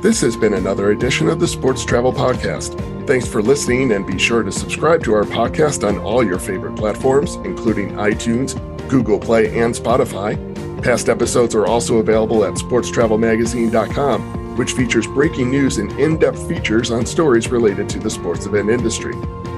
This 0.00 0.20
has 0.22 0.34
been 0.34 0.54
another 0.54 0.92
edition 0.92 1.28
of 1.28 1.40
the 1.40 1.46
Sports 1.46 1.84
Travel 1.84 2.10
Podcast. 2.10 2.74
Thanks 3.06 3.28
for 3.28 3.42
listening 3.42 3.92
and 3.92 4.06
be 4.06 4.18
sure 4.18 4.42
to 4.42 4.50
subscribe 4.50 5.04
to 5.04 5.12
our 5.12 5.24
podcast 5.24 5.86
on 5.86 5.98
all 5.98 6.24
your 6.24 6.38
favorite 6.38 6.74
platforms, 6.74 7.34
including 7.44 7.90
iTunes, 7.90 8.56
Google 8.88 9.18
Play, 9.18 9.58
and 9.58 9.74
Spotify. 9.74 10.38
Past 10.82 11.10
episodes 11.10 11.54
are 11.54 11.66
also 11.66 11.98
available 11.98 12.46
at 12.46 12.54
sportstravelmagazine.com, 12.54 14.56
which 14.56 14.72
features 14.72 15.06
breaking 15.06 15.50
news 15.50 15.76
and 15.76 15.92
in 16.00 16.16
depth 16.16 16.48
features 16.48 16.90
on 16.90 17.04
stories 17.04 17.50
related 17.50 17.86
to 17.90 17.98
the 17.98 18.08
sports 18.08 18.46
event 18.46 18.70
industry. 18.70 19.14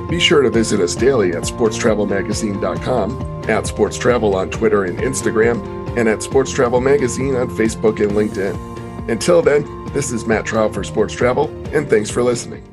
Be 0.09 0.19
sure 0.19 0.43
to 0.43 0.51
visit 0.51 0.81
us 0.81 0.97
daily 0.97 1.35
at 1.35 1.45
sportstravelmagazine.com, 1.45 3.49
at 3.49 3.69
Sports 3.69 3.97
Travel 3.97 4.35
on 4.35 4.51
Twitter 4.51 4.87
and 4.87 4.99
Instagram, 4.99 5.97
and 5.97 6.09
at 6.09 6.21
Sports 6.21 6.51
Travel 6.51 6.81
Magazine 6.81 7.37
on 7.37 7.49
Facebook 7.49 8.03
and 8.03 8.11
LinkedIn. 8.11 8.72
Until 9.09 9.43
then, 9.43 9.87
this 9.93 10.13
is 10.13 10.27
Matt 10.27 10.45
Traub 10.45 10.73
for 10.73 10.85
Sports 10.85 11.15
Travel, 11.15 11.49
and 11.75 11.91
thanks 11.91 12.11
for 12.11 12.23
listening. 12.23 12.72